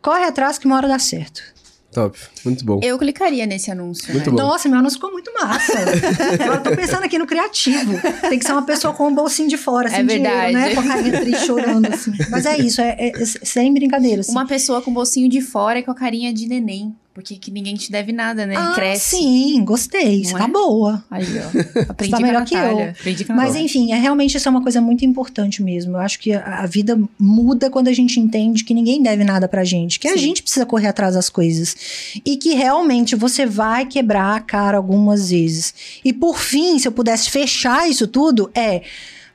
[0.01, 1.43] Corre atrás que uma hora dá certo.
[1.91, 2.79] Top, muito bom.
[2.81, 4.13] Eu clicaria nesse anúncio.
[4.13, 4.35] Muito né?
[4.37, 4.47] bom.
[4.47, 5.73] Nossa, meu anúncio ficou muito massa.
[6.41, 7.93] Agora eu tô pensando aqui no criativo.
[8.29, 10.51] Tem que ser uma pessoa com um bolsinho de fora, É sem verdade.
[10.53, 10.73] dinheiro, né?
[10.75, 12.11] Com a carinha triste chorando, assim.
[12.29, 14.21] Mas é isso, é, é- é sem brincadeira.
[14.21, 14.31] Assim.
[14.31, 16.95] Uma pessoa com bolsinho de fora e com a carinha de neném.
[17.13, 18.55] Porque que ninguém te deve nada, né?
[18.57, 19.17] Ah, Cresce.
[19.17, 20.21] sim, gostei.
[20.23, 20.47] Não tá é?
[20.47, 21.03] boa.
[21.11, 21.81] Aí, ó.
[21.91, 22.89] Aprendi Tá com a melhor que eu.
[22.89, 25.97] Aprendi com a Mas enfim, é realmente isso é uma coisa muito importante mesmo.
[25.97, 29.45] Eu acho que a, a vida muda quando a gente entende que ninguém deve nada
[29.47, 30.19] pra gente, que a Sim.
[30.19, 31.75] gente precisa correr atrás das coisas
[32.25, 35.73] e que realmente você vai quebrar a cara algumas vezes.
[36.05, 38.83] E por fim, se eu pudesse fechar isso tudo, é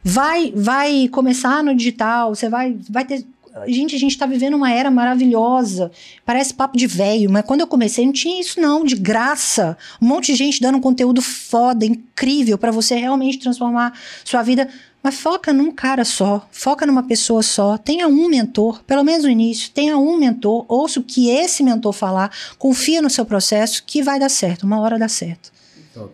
[0.02, 3.26] vai vai começar no digital, você vai vai ter
[3.66, 5.90] Gente, a gente tá vivendo uma era maravilhosa.
[6.24, 9.76] Parece papo de velho, mas quando eu comecei não tinha isso não, de graça.
[10.00, 14.68] Um monte de gente dando conteúdo foda, incrível pra você realmente transformar sua vida.
[15.02, 17.78] Mas foca num cara só, foca numa pessoa só.
[17.78, 21.92] Tenha um mentor, pelo menos no início, tenha um mentor, ouça o que esse mentor
[21.92, 25.52] falar, confia no seu processo que vai dar certo, uma hora dá certo.
[25.94, 26.12] Top.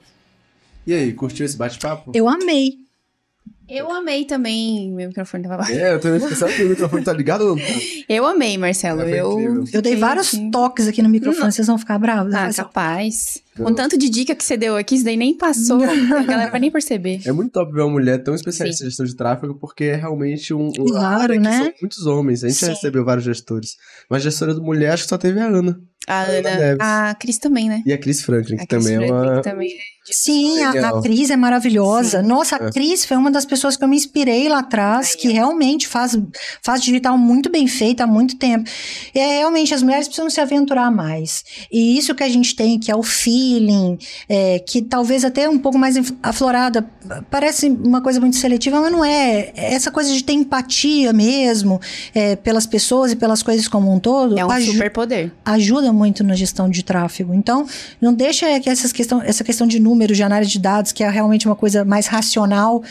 [0.87, 2.13] E aí, curtiu esse bate-papo?
[2.15, 2.83] Eu amei.
[3.75, 4.93] Eu amei também.
[4.93, 5.73] Meu microfone tava baixo.
[5.73, 7.63] É, eu também fiquei sabendo que o microfone tá ligado ou não?
[8.09, 9.01] Eu amei, Marcelo.
[9.03, 9.33] É, eu.
[9.41, 9.65] incrível.
[9.73, 12.35] Eu dei vários assim- toques aqui no microfone, vocês vão ficar bravos.
[12.35, 13.43] Ah, Mas- capaz.
[13.55, 15.83] Com tanto de dica que você deu aqui, isso daí nem passou.
[15.83, 17.21] a galera vai nem perceber.
[17.27, 20.55] É muito top ver uma mulher tão especialista em gestão de tráfego, porque é realmente
[20.55, 21.59] um, um Claro, que né?
[21.59, 22.43] são muitos homens.
[22.45, 22.73] A gente já Sim.
[22.73, 23.77] recebeu vários gestores.
[24.09, 25.79] Mas gestora do mulher, acho que só teve a Ana.
[26.09, 26.51] A Ana Ana.
[26.59, 26.79] Neves.
[26.81, 27.83] A Cris também, né?
[27.85, 29.37] E a Cris Franklin, que A Cris também é Franklin, uma...
[29.43, 32.21] que também é de- Sim, a, a Cris é maravilhosa.
[32.23, 32.27] Sim.
[32.27, 32.71] Nossa, a É.
[32.73, 35.33] Cris foi uma das pessoas que eu me inspirei lá atrás, Aí, que ó.
[35.33, 36.19] realmente faz,
[36.63, 38.69] faz digital muito bem feito há muito tempo.
[39.15, 41.45] E é, realmente, as mulheres precisam se aventurar mais.
[41.71, 43.97] E isso que a gente tem, que é o feeling,
[44.29, 46.83] é, que talvez até um pouco mais aflorada,
[47.31, 49.53] parece uma coisa muito seletiva, mas não é.
[49.55, 51.81] Essa coisa de ter empatia mesmo
[52.15, 54.37] é, pelas pessoas e pelas coisas como um todo.
[54.39, 55.33] É um aju- super poder.
[55.45, 57.33] ajuda muito na gestão de tráfego.
[57.35, 57.67] Então,
[58.01, 61.11] não deixa que essas questão, essa questão de números, de análise de dados, que é
[61.11, 62.83] realmente uma coisa mais racional,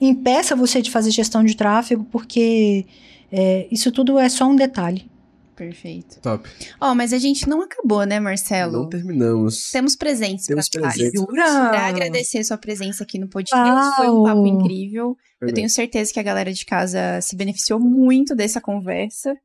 [0.00, 2.84] impeça você de fazer gestão de tráfego, porque
[3.30, 5.08] é, isso tudo é só um detalhe.
[5.54, 6.20] Perfeito.
[6.20, 6.48] Top.
[6.80, 8.82] Ó, mas a gente não acabou, né, Marcelo?
[8.82, 9.70] Não terminamos.
[9.72, 11.20] Temos presentes Temos pra presentes.
[11.24, 13.96] Pra agradecer sua presença aqui no podcast.
[13.96, 14.24] Foi um Uau!
[14.24, 15.16] papo incrível.
[15.40, 19.36] Eu tenho certeza que a galera de casa se beneficiou muito dessa conversa.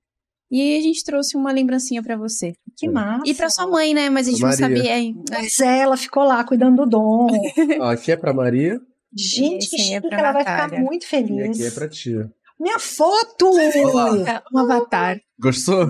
[0.55, 2.53] E a gente trouxe uma lembrancinha pra você.
[2.77, 3.23] Que massa.
[3.25, 4.07] E pra sua mãe, né?
[4.09, 4.77] Mas a gente Pra não Maria.
[4.77, 5.09] sabia.
[5.09, 7.27] é, Pois é, ela ficou lá cuidando do dom.
[7.81, 8.79] Ó, aqui é pra Maria
[9.15, 10.79] Gente, que é chique, pra ela vai ficar Natália.
[10.85, 11.49] muito e feliz.
[11.57, 12.31] aqui é pra tia.
[12.59, 13.47] Minha foto!
[13.47, 14.43] Olá.
[14.53, 15.19] Um avatar.
[15.39, 15.87] Gostou?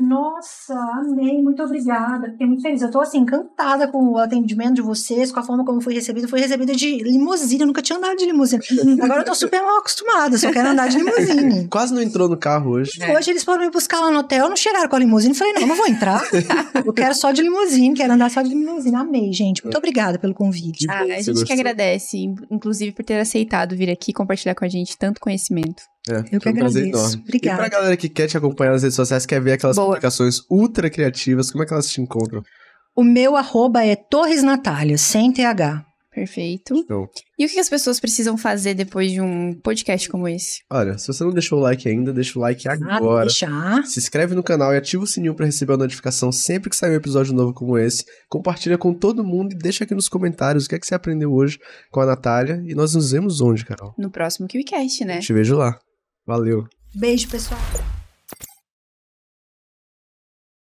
[0.00, 2.30] Nossa, amei, muito obrigada.
[2.30, 2.82] Fiquei muito feliz.
[2.82, 6.26] Eu tô assim, encantada com o atendimento de vocês, com a forma como fui recebida.
[6.26, 8.62] Fui recebida de limusine, eu nunca tinha andado de limusine.
[9.02, 11.68] Agora eu tô super mal acostumada, só quero andar de limusine.
[11.70, 12.92] Quase não entrou no carro hoje.
[13.00, 13.16] É.
[13.16, 15.34] Hoje eles foram me buscar lá no hotel, não chegaram com a limusine.
[15.34, 16.22] Falei, não, não vou entrar.
[16.84, 18.96] Eu quero só de limusine, quero andar só de limusine.
[18.96, 19.62] Amei, gente.
[19.62, 20.86] Muito obrigada pelo convite.
[20.88, 22.18] Ah, a gente que agradece,
[22.50, 25.89] inclusive, por ter aceitado vir aqui compartilhar com a gente tanto conhecimento.
[26.08, 26.78] É, Eu que um agradeço.
[26.78, 27.22] enorme.
[27.22, 27.56] Obrigada.
[27.56, 29.88] E pra galera que quer te acompanhar nas redes sociais, quer ver aquelas Boa.
[29.88, 32.42] publicações ultra criativas, como é que elas te encontram?
[32.96, 35.84] O meu arroba é Torres Natália, sem TH.
[36.12, 36.74] Perfeito.
[36.74, 37.06] Então,
[37.38, 40.58] E o que as pessoas precisam fazer depois de um podcast como esse?
[40.68, 43.26] olha, se você não deixou o like ainda, deixa o like Ah, agora.
[43.26, 43.84] deixar.
[43.84, 46.90] Se inscreve no canal e ativa o sininho pra receber a notificação sempre que sair
[46.90, 48.04] um episódio novo como esse.
[48.28, 51.32] Compartilha com todo mundo e deixa aqui nos comentários o que é que você aprendeu
[51.32, 51.60] hoje
[51.92, 52.60] com a Natália.
[52.66, 53.94] E nós nos vemos onde, Carol?
[53.96, 55.20] No próximo KiwiCast, né?
[55.20, 55.78] Te vejo lá.
[56.30, 56.64] Valeu.
[56.94, 57.58] Beijo, pessoal.